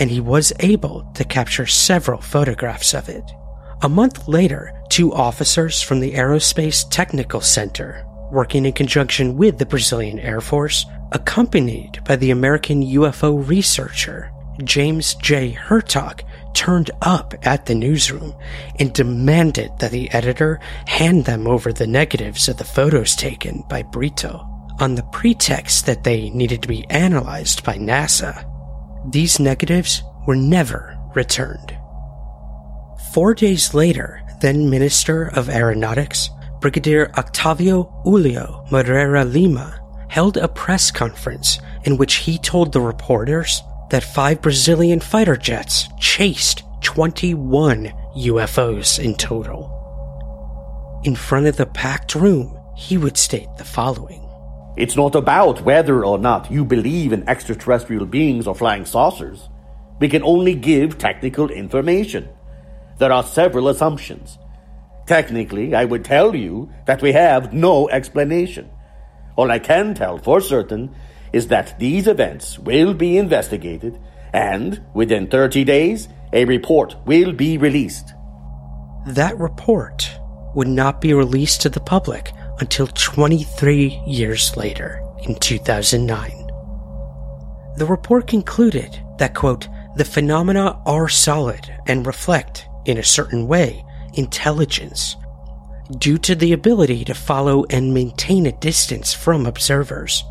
And 0.00 0.10
he 0.10 0.20
was 0.20 0.52
able 0.58 1.04
to 1.14 1.24
capture 1.24 1.66
several 1.66 2.20
photographs 2.20 2.94
of 2.94 3.08
it. 3.08 3.30
A 3.82 3.88
month 3.88 4.26
later, 4.26 4.74
two 4.88 5.12
officers 5.12 5.80
from 5.80 6.00
the 6.00 6.14
Aerospace 6.14 6.84
Technical 6.90 7.40
Center, 7.40 8.04
working 8.32 8.66
in 8.66 8.72
conjunction 8.72 9.36
with 9.36 9.58
the 9.58 9.66
Brazilian 9.66 10.18
Air 10.18 10.40
Force, 10.40 10.84
accompanied 11.12 12.02
by 12.04 12.16
the 12.16 12.30
American 12.30 12.82
UFO 12.82 13.46
researcher 13.46 14.32
James 14.64 15.14
J. 15.14 15.52
Hertog, 15.52 16.22
turned 16.54 16.90
up 17.02 17.34
at 17.42 17.66
the 17.66 17.74
newsroom 17.74 18.34
and 18.78 18.92
demanded 18.92 19.70
that 19.78 19.90
the 19.90 20.10
editor 20.10 20.60
hand 20.86 21.24
them 21.24 21.46
over 21.46 21.72
the 21.72 21.86
negatives 21.86 22.48
of 22.48 22.56
the 22.56 22.64
photos 22.64 23.14
taken 23.14 23.64
by 23.68 23.82
Brito 23.82 24.46
on 24.80 24.94
the 24.94 25.02
pretext 25.04 25.86
that 25.86 26.04
they 26.04 26.30
needed 26.30 26.62
to 26.62 26.68
be 26.68 26.86
analyzed 26.90 27.64
by 27.64 27.76
NASA. 27.76 28.46
These 29.08 29.40
negatives 29.40 30.02
were 30.26 30.36
never 30.36 30.98
returned. 31.14 31.76
Four 33.12 33.34
days 33.34 33.74
later, 33.74 34.22
then 34.40 34.70
Minister 34.70 35.28
of 35.34 35.48
Aeronautics, 35.48 36.30
Brigadier 36.60 37.10
Octavio 37.16 37.84
Julio 38.04 38.66
Moreira 38.70 39.24
Lima, 39.24 39.80
held 40.08 40.36
a 40.36 40.48
press 40.48 40.90
conference 40.90 41.58
in 41.84 41.96
which 41.96 42.16
he 42.16 42.38
told 42.38 42.72
the 42.72 42.80
reporters 42.80 43.62
that 43.90 44.04
five 44.04 44.40
Brazilian 44.42 45.00
fighter 45.00 45.36
jets 45.36 45.88
chased 45.98 46.62
21 46.82 47.92
UFOs 48.16 49.02
in 49.02 49.14
total. 49.14 49.76
In 51.04 51.16
front 51.16 51.46
of 51.46 51.56
the 51.56 51.66
packed 51.66 52.14
room, 52.14 52.58
he 52.76 52.98
would 52.98 53.16
state 53.16 53.48
the 53.56 53.64
following 53.64 54.19
It's 54.76 54.96
not 54.96 55.14
about 55.14 55.62
whether 55.62 56.04
or 56.04 56.18
not 56.18 56.50
you 56.50 56.64
believe 56.64 57.12
in 57.12 57.28
extraterrestrial 57.28 58.06
beings 58.06 58.46
or 58.46 58.54
flying 58.54 58.84
saucers. 58.84 59.48
We 60.00 60.08
can 60.08 60.22
only 60.22 60.54
give 60.54 60.98
technical 60.98 61.50
information. 61.50 62.28
There 62.98 63.12
are 63.12 63.22
several 63.22 63.68
assumptions. 63.68 64.38
Technically, 65.06 65.74
I 65.74 65.84
would 65.84 66.04
tell 66.04 66.36
you 66.36 66.70
that 66.86 67.02
we 67.02 67.12
have 67.12 67.52
no 67.52 67.88
explanation. 67.88 68.70
All 69.36 69.50
I 69.50 69.58
can 69.58 69.94
tell 69.94 70.18
for 70.18 70.40
certain 70.40 70.94
is 71.32 71.48
that 71.48 71.78
these 71.78 72.06
events 72.06 72.58
will 72.58 72.94
be 72.94 73.18
investigated 73.18 73.98
and 74.32 74.80
within 74.94 75.26
30 75.26 75.64
days, 75.64 76.08
a 76.32 76.44
report 76.44 76.96
will 77.06 77.32
be 77.32 77.58
released. 77.58 78.14
That 79.06 79.38
report 79.38 80.10
would 80.54 80.68
not 80.68 81.00
be 81.00 81.14
released 81.14 81.62
to 81.62 81.68
the 81.68 81.80
public 81.80 82.32
until 82.60 82.86
23 82.86 84.02
years 84.06 84.56
later, 84.56 85.02
in 85.22 85.34
2009. 85.36 86.46
The 87.76 87.86
report 87.86 88.26
concluded 88.26 88.98
that, 89.18 89.34
quote, 89.34 89.68
the 89.96 90.04
phenomena 90.04 90.80
are 90.86 91.08
solid 91.08 91.60
and 91.86 92.06
reflect, 92.06 92.66
in 92.84 92.98
a 92.98 93.04
certain 93.04 93.46
way, 93.46 93.84
intelligence, 94.14 95.16
due 95.98 96.18
to 96.18 96.34
the 96.34 96.52
ability 96.52 97.04
to 97.04 97.14
follow 97.14 97.64
and 97.70 97.92
maintain 97.92 98.46
a 98.46 98.52
distance 98.52 99.12
from 99.12 99.46
observers, 99.46 100.24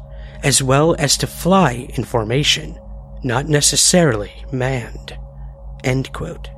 as 0.44 0.64
well 0.64 0.96
as 0.98 1.18
to 1.18 1.28
fly 1.28 1.88
in 1.96 2.04
formation, 2.04 2.80
not 3.24 3.48
necessarily 3.48 4.32
manned. 4.52 5.18
End 5.84 6.12
quote. 6.14 6.50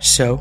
So, 0.00 0.36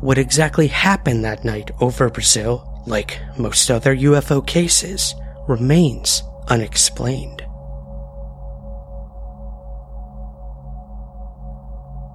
what 0.00 0.18
exactly 0.18 0.68
happened 0.68 1.24
that 1.24 1.44
night 1.44 1.70
over 1.80 2.08
Brazil, 2.08 2.67
like 2.88 3.20
most 3.38 3.70
other 3.70 3.94
UFO 3.96 4.46
cases, 4.46 5.14
remains 5.46 6.22
unexplained. 6.48 7.42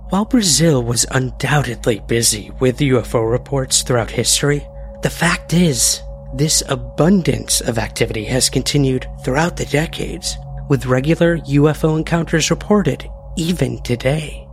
While 0.09 0.25
Brazil 0.25 0.83
was 0.83 1.07
undoubtedly 1.09 1.99
busy 2.07 2.51
with 2.59 2.77
UFO 2.77 3.29
reports 3.29 3.81
throughout 3.81 4.11
history, 4.11 4.67
the 5.01 5.09
fact 5.09 5.53
is, 5.53 6.01
this 6.35 6.61
abundance 6.69 7.61
of 7.61 7.77
activity 7.77 8.23
has 8.25 8.49
continued 8.49 9.07
throughout 9.23 9.57
the 9.57 9.65
decades, 9.65 10.37
with 10.69 10.85
regular 10.85 11.39
UFO 11.39 11.97
encounters 11.97 12.51
reported 12.51 13.09
even 13.37 13.81
today. 13.81 14.47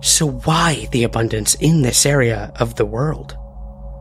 So 0.00 0.30
why 0.30 0.86
the 0.92 1.04
abundance 1.04 1.54
in 1.54 1.82
this 1.82 2.06
area 2.06 2.52
of 2.56 2.74
the 2.74 2.86
world? 2.86 3.36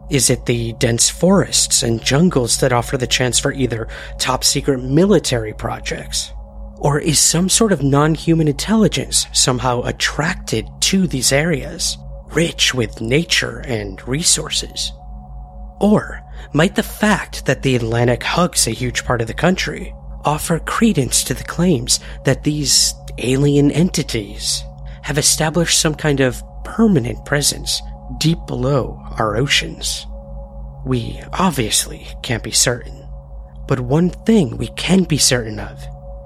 Is 0.10 0.30
it 0.30 0.46
the 0.46 0.72
dense 0.74 1.10
forests 1.10 1.84
and 1.84 2.02
jungles 2.02 2.60
that 2.60 2.72
offer 2.72 2.98
the 2.98 3.08
chance 3.08 3.40
for 3.40 3.52
either 3.52 3.90
top 4.18 4.46
secret 4.46 4.82
military 4.82 5.54
projects? 5.54 6.32
Or 6.78 7.00
is 7.00 7.20
some 7.20 7.50
sort 7.50 7.74
of 7.74 7.84
non-human 7.84 8.48
intelligence 8.48 9.28
somehow 9.34 9.82
attracted 9.82 10.70
to 10.82 11.08
these 11.08 11.34
areas, 11.34 11.98
rich 12.28 12.74
with 12.74 13.02
nature 13.02 13.60
and 13.68 14.06
resources? 14.08 14.94
Or 15.82 16.22
might 16.54 16.76
the 16.76 16.84
fact 16.84 17.46
that 17.46 17.62
the 17.62 17.76
Atlantic 17.76 18.24
hugs 18.24 18.66
a 18.66 18.72
huge 18.72 19.04
part 19.04 19.20
of 19.20 19.28
the 19.28 19.34
country 19.34 19.94
offer 20.24 20.60
credence 20.60 21.24
to 21.26 21.34
the 21.34 21.44
claims 21.44 22.00
that 22.24 22.44
these 22.44 22.94
alien 23.18 23.72
entities 23.72 24.64
have 25.02 25.18
established 25.18 25.82
some 25.82 25.96
kind 25.96 26.22
of 26.22 26.42
permanent 26.64 27.26
presence 27.26 27.82
deep 28.18 28.40
below 28.48 29.02
our 29.18 29.36
oceans? 29.36 30.06
We 30.86 31.22
obviously 31.34 32.08
can't 32.24 32.44
be 32.44 32.52
certain. 32.52 33.08
But 33.68 33.82
one 33.82 34.10
thing 34.10 34.58
we 34.58 34.68
can 34.68 35.04
be 35.04 35.18
certain 35.18 35.60
of 35.60 35.84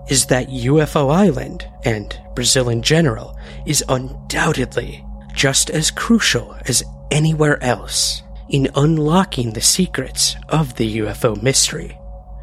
is 0.10 0.26
that 0.28 0.50
UFO 0.50 1.12
Island, 1.14 1.68
and 1.84 2.20
Brazil 2.36 2.70
in 2.70 2.82
general, 2.82 3.38
is 3.66 3.84
undoubtedly 3.90 5.04
just 5.34 5.70
as 5.70 5.90
crucial 5.90 6.56
as 6.68 6.84
anywhere 7.10 7.62
else 7.64 8.22
in 8.50 8.70
unlocking 8.76 9.52
the 9.52 9.62
secrets 9.62 10.36
of 10.50 10.76
the 10.76 10.98
UFO 11.00 11.42
mystery. 11.42 11.98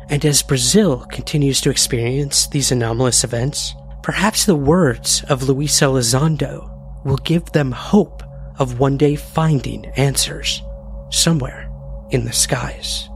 And 0.09 0.25
as 0.25 0.43
Brazil 0.43 1.05
continues 1.11 1.61
to 1.61 1.71
experience 1.71 2.47
these 2.47 2.73
anomalous 2.73 3.25
events, 3.25 3.75
perhaps 4.03 4.47
the 4.47 4.57
words 4.57 5.23
of 5.29 5.43
Luis 5.43 5.81
Elizondo 5.81 7.05
will 7.05 7.19
give 7.19 7.45
them 7.53 7.73
hope 7.73 8.23
of 8.59 8.79
one 8.79 8.97
day 8.97 9.17
finding 9.17 9.87
answers 9.97 10.63
somewhere 11.11 11.71
in 12.11 12.25
the 12.25 12.33
skies. 12.33 13.09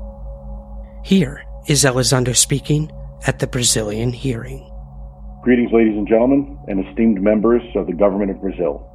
Here 1.04 1.44
is 1.66 1.84
Elizondo 1.84 2.34
speaking 2.34 2.90
at 3.26 3.38
the 3.38 3.46
Brazilian 3.46 4.12
hearing. 4.12 4.68
Greetings, 5.42 5.72
ladies 5.72 5.96
and 5.96 6.06
gentlemen, 6.06 6.58
and 6.68 6.86
esteemed 6.86 7.20
members 7.20 7.62
of 7.74 7.86
the 7.86 7.92
government 7.92 8.30
of 8.30 8.40
Brazil. 8.40 8.88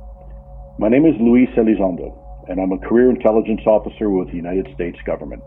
My 0.80 0.88
name 0.88 1.06
is 1.06 1.16
Luis 1.20 1.50
Elizondo, 1.58 2.16
and 2.48 2.60
I'm 2.60 2.72
a 2.72 2.88
career 2.88 3.10
intelligence 3.10 3.62
officer 3.66 4.10
with 4.10 4.30
the 4.30 4.36
United 4.36 4.68
States 4.74 4.98
government. 5.06 5.44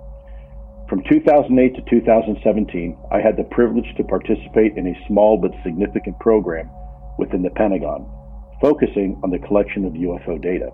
From 0.88 1.02
2008 1.08 1.76
to 1.76 1.82
2017, 1.88 2.98
I 3.12 3.20
had 3.20 3.36
the 3.36 3.44
privilege 3.44 3.86
to 3.96 4.04
participate 4.04 4.76
in 4.76 4.88
a 4.88 5.06
small 5.06 5.38
but 5.38 5.52
significant 5.62 6.18
program 6.18 6.68
within 7.16 7.42
the 7.42 7.50
Pentagon, 7.50 8.10
focusing 8.60 9.20
on 9.22 9.30
the 9.30 9.38
collection 9.38 9.84
of 9.84 9.92
UFO 9.92 10.42
data. 10.42 10.70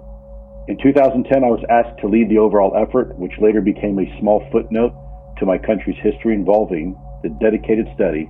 In 0.69 0.77
2010, 0.83 1.45
I 1.45 1.47
was 1.47 1.62
asked 1.71 2.01
to 2.01 2.09
lead 2.09 2.29
the 2.29 2.39
overall 2.39 2.75
effort, 2.75 3.17
which 3.17 3.39
later 3.39 3.61
became 3.61 4.01
a 4.01 4.19
small 4.19 4.43
footnote 4.51 4.91
to 5.39 5.47
my 5.47 5.59
country's 5.59 5.99
history 6.03 6.35
involving 6.35 6.99
the 7.23 7.31
dedicated 7.39 7.87
study 7.95 8.29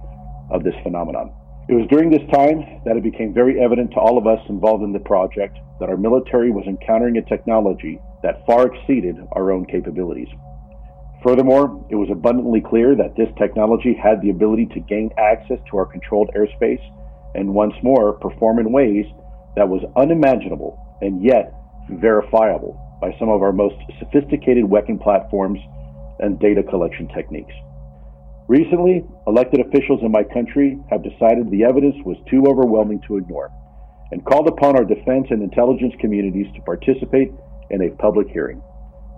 of 0.50 0.62
this 0.62 0.74
phenomenon. 0.82 1.32
It 1.70 1.72
was 1.72 1.88
during 1.88 2.10
this 2.10 2.28
time 2.28 2.60
that 2.84 2.94
it 2.94 3.02
became 3.02 3.32
very 3.32 3.58
evident 3.58 3.90
to 3.92 4.00
all 4.00 4.18
of 4.18 4.26
us 4.26 4.38
involved 4.50 4.84
in 4.84 4.92
the 4.92 5.00
project 5.00 5.56
that 5.80 5.88
our 5.88 5.96
military 5.96 6.50
was 6.50 6.66
encountering 6.68 7.16
a 7.16 7.24
technology 7.24 7.98
that 8.22 8.44
far 8.44 8.68
exceeded 8.68 9.16
our 9.32 9.50
own 9.50 9.64
capabilities. 9.64 10.28
Furthermore, 11.24 11.88
it 11.88 11.96
was 11.96 12.10
abundantly 12.12 12.60
clear 12.60 12.94
that 12.96 13.16
this 13.16 13.32
technology 13.38 13.94
had 13.96 14.20
the 14.20 14.28
ability 14.28 14.66
to 14.74 14.80
gain 14.80 15.08
access 15.16 15.58
to 15.70 15.78
our 15.78 15.86
controlled 15.86 16.30
airspace 16.36 16.84
and 17.34 17.48
once 17.48 17.72
more 17.82 18.12
perform 18.12 18.58
in 18.58 18.72
ways 18.72 19.06
that 19.56 19.66
was 19.66 19.80
unimaginable 19.96 20.76
and 21.00 21.24
yet 21.24 21.50
verifiable 21.88 22.78
by 23.00 23.14
some 23.18 23.28
of 23.28 23.42
our 23.42 23.52
most 23.52 23.76
sophisticated 23.98 24.64
weapon 24.64 24.98
platforms 24.98 25.58
and 26.20 26.40
data 26.40 26.62
collection 26.62 27.08
techniques. 27.08 27.52
Recently, 28.48 29.04
elected 29.26 29.60
officials 29.60 30.00
in 30.02 30.12
my 30.12 30.22
country 30.22 30.78
have 30.90 31.02
decided 31.02 31.50
the 31.50 31.64
evidence 31.64 31.96
was 32.04 32.16
too 32.30 32.44
overwhelming 32.46 33.02
to 33.06 33.16
ignore 33.16 33.50
and 34.12 34.24
called 34.24 34.46
upon 34.46 34.76
our 34.76 34.84
defense 34.84 35.26
and 35.30 35.42
intelligence 35.42 35.92
communities 36.00 36.46
to 36.54 36.62
participate 36.62 37.32
in 37.70 37.82
a 37.82 37.90
public 37.96 38.28
hearing, 38.28 38.62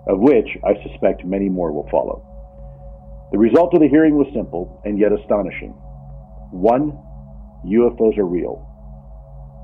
of 0.07 0.19
which 0.19 0.47
I 0.65 0.73
suspect 0.81 1.25
many 1.25 1.47
more 1.47 1.71
will 1.71 1.87
follow. 1.91 2.25
The 3.31 3.37
result 3.37 3.75
of 3.75 3.81
the 3.81 3.87
hearing 3.87 4.17
was 4.17 4.25
simple 4.33 4.81
and 4.85 4.97
yet 4.97 5.11
astonishing. 5.13 5.69
One, 6.49 6.97
UFOs 7.65 8.17
are 8.17 8.25
real. 8.25 8.65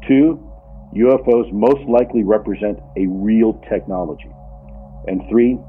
Two, 0.07 0.51
UFOs 0.95 1.51
most 1.51 1.87
likely 1.89 2.23
represent 2.23 2.79
a 2.95 3.05
real 3.07 3.59
technology. 3.69 4.31
And 5.07 5.21
three, 5.29 5.59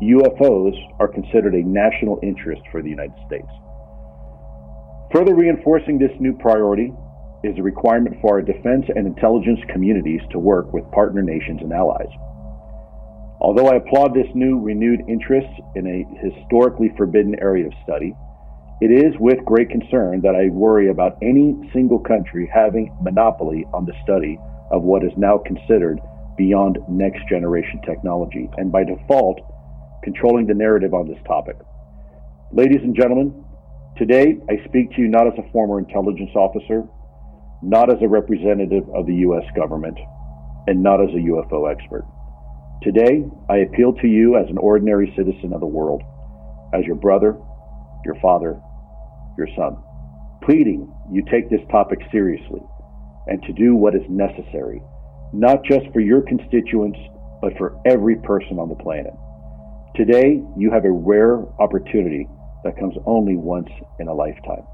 UFOs 0.00 0.74
are 1.00 1.08
considered 1.08 1.54
a 1.54 1.62
national 1.62 2.20
interest 2.22 2.62
for 2.70 2.80
the 2.80 2.88
United 2.88 3.16
States. 3.26 3.50
Further 5.12 5.34
reinforcing 5.34 5.98
this 5.98 6.12
new 6.20 6.32
priority 6.38 6.94
is 7.42 7.58
a 7.58 7.62
requirement 7.62 8.16
for 8.20 8.34
our 8.34 8.42
defense 8.42 8.86
and 8.94 9.06
intelligence 9.06 9.58
communities 9.72 10.20
to 10.30 10.38
work 10.38 10.72
with 10.72 10.88
partner 10.92 11.22
nations 11.22 11.60
and 11.62 11.72
allies. 11.72 12.12
Although 13.40 13.66
I 13.66 13.76
applaud 13.76 14.14
this 14.14 14.30
new 14.34 14.60
renewed 14.60 15.00
interest 15.08 15.48
in 15.74 15.86
a 15.86 16.06
historically 16.30 16.92
forbidden 16.96 17.34
area 17.40 17.66
of 17.66 17.72
study, 17.82 18.14
it 18.80 18.92
is 18.92 19.18
with 19.18 19.44
great 19.44 19.68
concern 19.68 20.20
that 20.22 20.36
I 20.36 20.48
worry 20.48 20.90
about 20.90 21.18
any 21.22 21.56
single 21.72 21.98
country 21.98 22.48
having 22.52 22.96
monopoly 23.02 23.66
on 23.74 23.84
the 23.84 23.94
study 24.04 24.38
of 24.70 24.82
what 24.82 25.04
is 25.04 25.12
now 25.16 25.38
considered 25.38 25.98
beyond 26.36 26.78
next 26.88 27.28
generation 27.28 27.80
technology, 27.84 28.48
and 28.56 28.72
by 28.72 28.84
default, 28.84 29.40
controlling 30.02 30.46
the 30.46 30.54
narrative 30.54 30.94
on 30.94 31.08
this 31.08 31.18
topic. 31.26 31.56
Ladies 32.52 32.80
and 32.82 32.96
gentlemen, 32.96 33.44
today 33.98 34.38
I 34.48 34.64
speak 34.68 34.90
to 34.92 35.02
you 35.02 35.08
not 35.08 35.26
as 35.26 35.34
a 35.38 35.52
former 35.52 35.78
intelligence 35.78 36.30
officer, 36.34 36.84
not 37.62 37.92
as 37.92 38.00
a 38.00 38.08
representative 38.08 38.88
of 38.94 39.06
the 39.06 39.16
U.S. 39.26 39.44
government, 39.54 39.98
and 40.66 40.82
not 40.82 41.02
as 41.02 41.10
a 41.10 41.20
UFO 41.28 41.70
expert. 41.70 42.06
Today, 42.82 43.24
I 43.50 43.58
appeal 43.58 43.92
to 44.00 44.06
you 44.06 44.36
as 44.36 44.48
an 44.48 44.56
ordinary 44.56 45.12
citizen 45.14 45.52
of 45.52 45.60
the 45.60 45.66
world, 45.66 46.02
as 46.72 46.86
your 46.86 46.96
brother, 46.96 47.36
your 48.06 48.14
father, 48.22 48.58
your 49.36 49.48
son, 49.54 49.76
pleading 50.42 50.90
you 51.12 51.22
take 51.30 51.50
this 51.50 51.60
topic 51.70 51.98
seriously 52.10 52.62
and 53.30 53.42
to 53.44 53.52
do 53.52 53.74
what 53.74 53.94
is 53.94 54.02
necessary, 54.08 54.82
not 55.32 55.64
just 55.64 55.86
for 55.92 56.00
your 56.00 56.20
constituents, 56.22 56.98
but 57.40 57.56
for 57.56 57.80
every 57.86 58.16
person 58.16 58.58
on 58.58 58.68
the 58.68 58.74
planet. 58.74 59.14
Today, 59.96 60.42
you 60.56 60.70
have 60.70 60.84
a 60.84 60.90
rare 60.90 61.38
opportunity 61.58 62.28
that 62.64 62.78
comes 62.78 62.94
only 63.06 63.36
once 63.36 63.70
in 63.98 64.08
a 64.08 64.14
lifetime. 64.14 64.66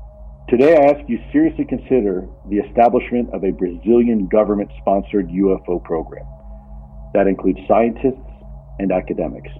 Today, 0.48 0.76
I 0.76 0.90
ask 0.90 1.08
you 1.08 1.18
seriously 1.32 1.64
consider 1.64 2.26
the 2.48 2.58
establishment 2.58 3.30
of 3.32 3.44
a 3.44 3.50
Brazilian 3.50 4.26
government 4.28 4.70
sponsored 4.80 5.28
UFO 5.28 5.82
program 5.82 6.26
that 7.14 7.26
includes 7.26 7.60
scientists 7.68 8.20
and 8.78 8.92
academics. 8.92 9.50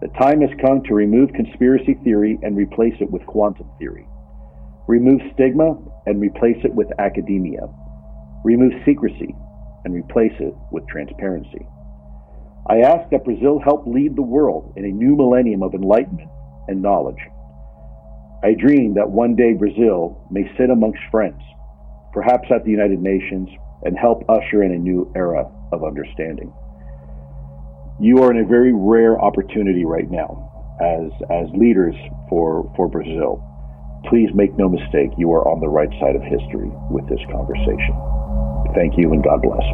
The 0.00 0.08
time 0.18 0.40
has 0.40 0.50
come 0.60 0.82
to 0.84 0.94
remove 0.94 1.32
conspiracy 1.32 1.94
theory 2.04 2.38
and 2.42 2.56
replace 2.56 2.94
it 3.00 3.10
with 3.10 3.24
quantum 3.26 3.70
theory. 3.78 4.06
Remove 4.86 5.20
stigma 5.32 5.78
and 6.06 6.20
replace 6.20 6.58
it 6.64 6.74
with 6.74 6.88
academia. 6.98 7.68
Remove 8.44 8.72
secrecy 8.84 9.34
and 9.84 9.94
replace 9.94 10.34
it 10.38 10.54
with 10.70 10.86
transparency. 10.86 11.66
I 12.68 12.80
ask 12.80 13.10
that 13.10 13.24
Brazil 13.24 13.58
help 13.58 13.86
lead 13.86 14.16
the 14.16 14.22
world 14.22 14.72
in 14.76 14.84
a 14.84 14.88
new 14.88 15.16
millennium 15.16 15.62
of 15.62 15.74
enlightenment 15.74 16.30
and 16.68 16.80
knowledge. 16.80 17.20
I 18.42 18.54
dream 18.54 18.94
that 18.94 19.08
one 19.08 19.36
day 19.36 19.54
Brazil 19.54 20.26
may 20.30 20.44
sit 20.58 20.70
amongst 20.70 21.00
friends, 21.10 21.40
perhaps 22.12 22.48
at 22.54 22.64
the 22.64 22.70
United 22.70 23.00
Nations, 23.00 23.48
and 23.84 23.98
help 23.98 24.22
usher 24.28 24.62
in 24.62 24.72
a 24.72 24.78
new 24.78 25.10
era 25.16 25.50
of 25.72 25.84
understanding. 25.84 26.52
You 28.00 28.22
are 28.22 28.30
in 28.30 28.44
a 28.44 28.46
very 28.46 28.72
rare 28.74 29.20
opportunity 29.20 29.84
right 29.84 30.10
now 30.10 30.50
as, 30.80 31.10
as 31.30 31.48
leaders 31.54 31.94
for, 32.28 32.72
for 32.76 32.88
Brazil. 32.88 33.42
Please 34.08 34.28
make 34.34 34.56
no 34.58 34.68
mistake, 34.68 35.10
you 35.16 35.32
are 35.32 35.46
on 35.48 35.60
the 35.60 35.68
right 35.68 35.88
side 35.98 36.14
of 36.14 36.22
history 36.22 36.70
with 36.90 37.08
this 37.08 37.20
conversation. 37.32 37.94
Thank 38.74 38.98
you 38.98 39.12
and 39.12 39.24
God 39.24 39.40
bless. 39.42 39.64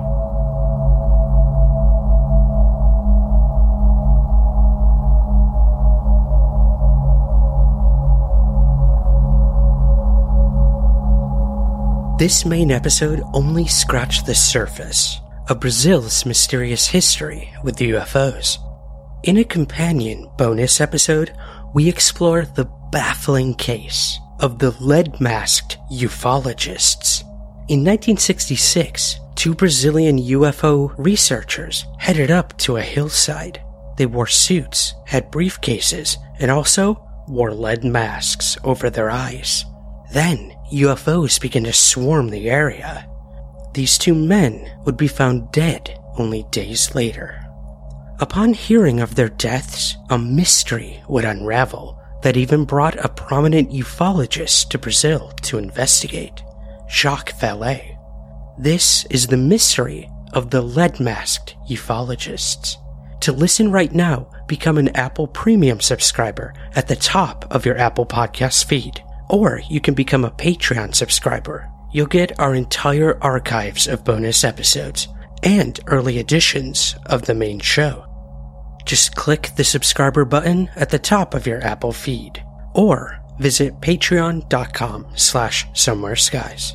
This 12.20 12.44
main 12.44 12.70
episode 12.70 13.22
only 13.32 13.66
scratched 13.66 14.26
the 14.26 14.34
surface 14.34 15.20
of 15.48 15.58
Brazil's 15.58 16.26
mysterious 16.26 16.86
history 16.86 17.50
with 17.64 17.78
UFOs. 17.78 18.58
In 19.22 19.38
a 19.38 19.44
companion 19.44 20.30
bonus 20.36 20.80
episode, 20.80 21.32
we 21.74 21.88
explore 21.88 22.44
the 22.44 22.66
baffling 22.90 23.54
case 23.54 24.18
of 24.40 24.58
the 24.58 24.70
lead 24.80 25.20
masked 25.20 25.78
ufologists. 25.92 27.22
In 27.68 27.84
1966, 27.84 29.20
two 29.36 29.54
Brazilian 29.54 30.18
UFO 30.18 30.92
researchers 30.98 31.84
headed 31.98 32.30
up 32.30 32.56
to 32.58 32.76
a 32.76 32.82
hillside. 32.82 33.62
They 33.96 34.06
wore 34.06 34.26
suits, 34.26 34.94
had 35.06 35.30
briefcases, 35.30 36.16
and 36.40 36.50
also 36.50 37.06
wore 37.28 37.54
lead 37.54 37.84
masks 37.84 38.58
over 38.64 38.90
their 38.90 39.10
eyes. 39.10 39.64
Then 40.12 40.52
UFOs 40.72 41.40
began 41.40 41.64
to 41.64 41.72
swarm 41.72 42.30
the 42.30 42.50
area. 42.50 43.08
These 43.74 43.98
two 43.98 44.14
men 44.14 44.68
would 44.84 44.96
be 44.96 45.06
found 45.06 45.52
dead 45.52 45.96
only 46.18 46.44
days 46.50 46.94
later. 46.94 47.40
Upon 48.18 48.52
hearing 48.52 49.00
of 49.00 49.14
their 49.14 49.28
deaths, 49.28 49.96
a 50.10 50.18
mystery 50.18 51.02
would 51.08 51.24
unravel 51.24 51.99
that 52.22 52.36
even 52.36 52.64
brought 52.64 53.02
a 53.04 53.08
prominent 53.08 53.70
ufologist 53.70 54.68
to 54.70 54.78
Brazil 54.78 55.32
to 55.42 55.58
investigate, 55.58 56.42
Jacques 56.88 57.32
Vallée. 57.40 57.96
This 58.58 59.06
is 59.06 59.26
the 59.26 59.36
mystery 59.36 60.10
of 60.32 60.50
the 60.50 60.62
lead 60.62 61.00
masked 61.00 61.56
ufologists. 61.68 62.76
To 63.22 63.32
listen 63.32 63.70
right 63.70 63.92
now, 63.92 64.30
become 64.46 64.78
an 64.78 64.88
Apple 64.96 65.26
Premium 65.26 65.80
subscriber 65.80 66.54
at 66.74 66.88
the 66.88 66.96
top 66.96 67.46
of 67.50 67.64
your 67.66 67.76
Apple 67.78 68.06
Podcast 68.06 68.64
feed 68.64 69.02
or 69.30 69.60
you 69.70 69.80
can 69.80 69.94
become 69.94 70.24
a 70.24 70.30
Patreon 70.32 70.94
subscriber. 70.94 71.70
You'll 71.92 72.06
get 72.06 72.38
our 72.40 72.54
entire 72.54 73.22
archives 73.22 73.86
of 73.86 74.04
bonus 74.04 74.44
episodes 74.44 75.08
and 75.42 75.78
early 75.86 76.18
editions 76.18 76.96
of 77.06 77.22
the 77.22 77.34
main 77.34 77.60
show. 77.60 78.09
Just 78.84 79.14
click 79.14 79.50
the 79.56 79.64
subscriber 79.64 80.24
button 80.24 80.68
at 80.76 80.90
the 80.90 80.98
top 80.98 81.34
of 81.34 81.46
your 81.46 81.62
Apple 81.62 81.92
feed 81.92 82.42
or 82.74 83.20
visit 83.38 83.80
patreon.com 83.80 85.06
slash 85.14 85.66
somewhere 85.74 86.16
skies. 86.16 86.74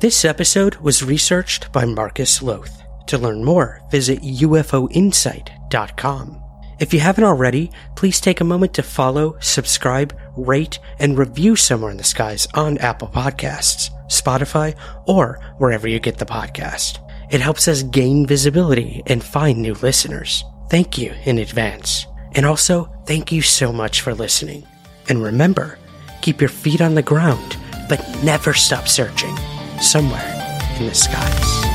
This 0.00 0.24
episode 0.24 0.76
was 0.76 1.02
researched 1.02 1.72
by 1.72 1.84
Marcus 1.84 2.40
Lowth. 2.40 2.78
To 3.08 3.18
learn 3.18 3.44
more, 3.44 3.82
visit 3.90 4.22
ufoinsight.com. 4.22 6.38
If 6.80 6.92
you 6.92 7.00
haven't 7.00 7.24
already, 7.24 7.70
please 7.94 8.20
take 8.20 8.40
a 8.40 8.44
moment 8.44 8.74
to 8.74 8.82
follow, 8.82 9.36
subscribe, 9.38 10.18
rate, 10.36 10.80
and 10.98 11.16
review 11.16 11.54
Somewhere 11.54 11.92
in 11.92 11.96
the 11.96 12.02
Skies 12.02 12.48
on 12.54 12.78
Apple 12.78 13.06
Podcasts, 13.06 13.90
Spotify, 14.06 14.74
or 15.06 15.38
wherever 15.58 15.86
you 15.86 16.00
get 16.00 16.18
the 16.18 16.26
podcast. 16.26 16.98
It 17.30 17.40
helps 17.40 17.68
us 17.68 17.84
gain 17.84 18.26
visibility 18.26 19.04
and 19.06 19.22
find 19.22 19.62
new 19.62 19.74
listeners. 19.74 20.44
Thank 20.72 20.96
you 20.96 21.12
in 21.26 21.36
advance. 21.36 22.06
And 22.34 22.46
also, 22.46 22.90
thank 23.04 23.30
you 23.30 23.42
so 23.42 23.74
much 23.74 24.00
for 24.00 24.14
listening. 24.14 24.66
And 25.06 25.22
remember, 25.22 25.78
keep 26.22 26.40
your 26.40 26.48
feet 26.48 26.80
on 26.80 26.94
the 26.94 27.02
ground, 27.02 27.58
but 27.90 28.00
never 28.24 28.54
stop 28.54 28.88
searching 28.88 29.36
somewhere 29.82 30.32
in 30.78 30.86
the 30.86 30.94
skies. 30.94 31.71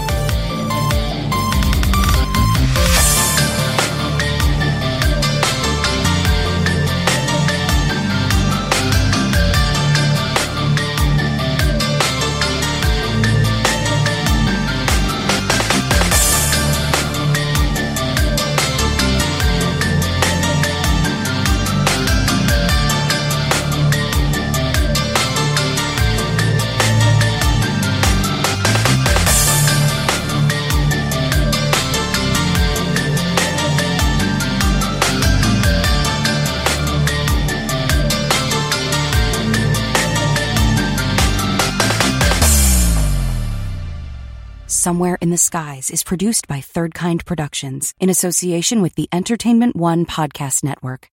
Somewhere 44.88 45.18
in 45.20 45.32
the 45.32 45.38
Skies 45.50 45.90
is 45.92 46.02
produced 46.02 46.48
by 46.48 46.62
Third 46.62 46.94
Kind 46.94 47.26
Productions 47.26 47.94
in 48.00 48.10
association 48.10 48.82
with 48.82 48.96
the 48.96 49.10
Entertainment 49.12 49.76
One 49.76 50.06
Podcast 50.06 50.64
Network. 50.64 51.10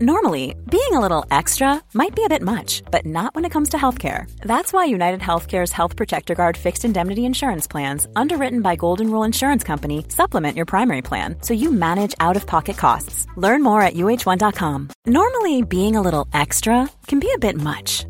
Normally, 0.00 0.56
being 0.68 0.92
a 0.92 1.00
little 1.00 1.24
extra 1.30 1.82
might 1.94 2.16
be 2.16 2.24
a 2.24 2.28
bit 2.28 2.42
much, 2.42 2.82
but 2.90 3.06
not 3.06 3.36
when 3.36 3.44
it 3.44 3.52
comes 3.52 3.68
to 3.68 3.76
healthcare. 3.76 4.28
That's 4.40 4.72
why 4.72 4.86
United 4.86 5.20
Healthcare's 5.20 5.70
Health 5.70 5.94
Protector 5.94 6.34
Guard 6.34 6.56
fixed 6.56 6.84
indemnity 6.84 7.24
insurance 7.24 7.68
plans, 7.68 8.08
underwritten 8.16 8.60
by 8.60 8.74
Golden 8.74 9.08
Rule 9.12 9.22
Insurance 9.22 9.62
Company, 9.62 10.06
supplement 10.08 10.56
your 10.56 10.66
primary 10.66 11.02
plan 11.02 11.36
so 11.42 11.54
you 11.54 11.70
manage 11.70 12.16
out 12.18 12.36
of 12.36 12.48
pocket 12.48 12.76
costs. 12.76 13.28
Learn 13.36 13.62
more 13.62 13.80
at 13.82 13.94
uh1.com. 13.94 14.88
Normally, 15.06 15.62
being 15.62 15.94
a 15.94 16.02
little 16.02 16.26
extra 16.32 16.90
can 17.06 17.20
be 17.20 17.30
a 17.32 17.38
bit 17.38 17.54
much. 17.54 18.09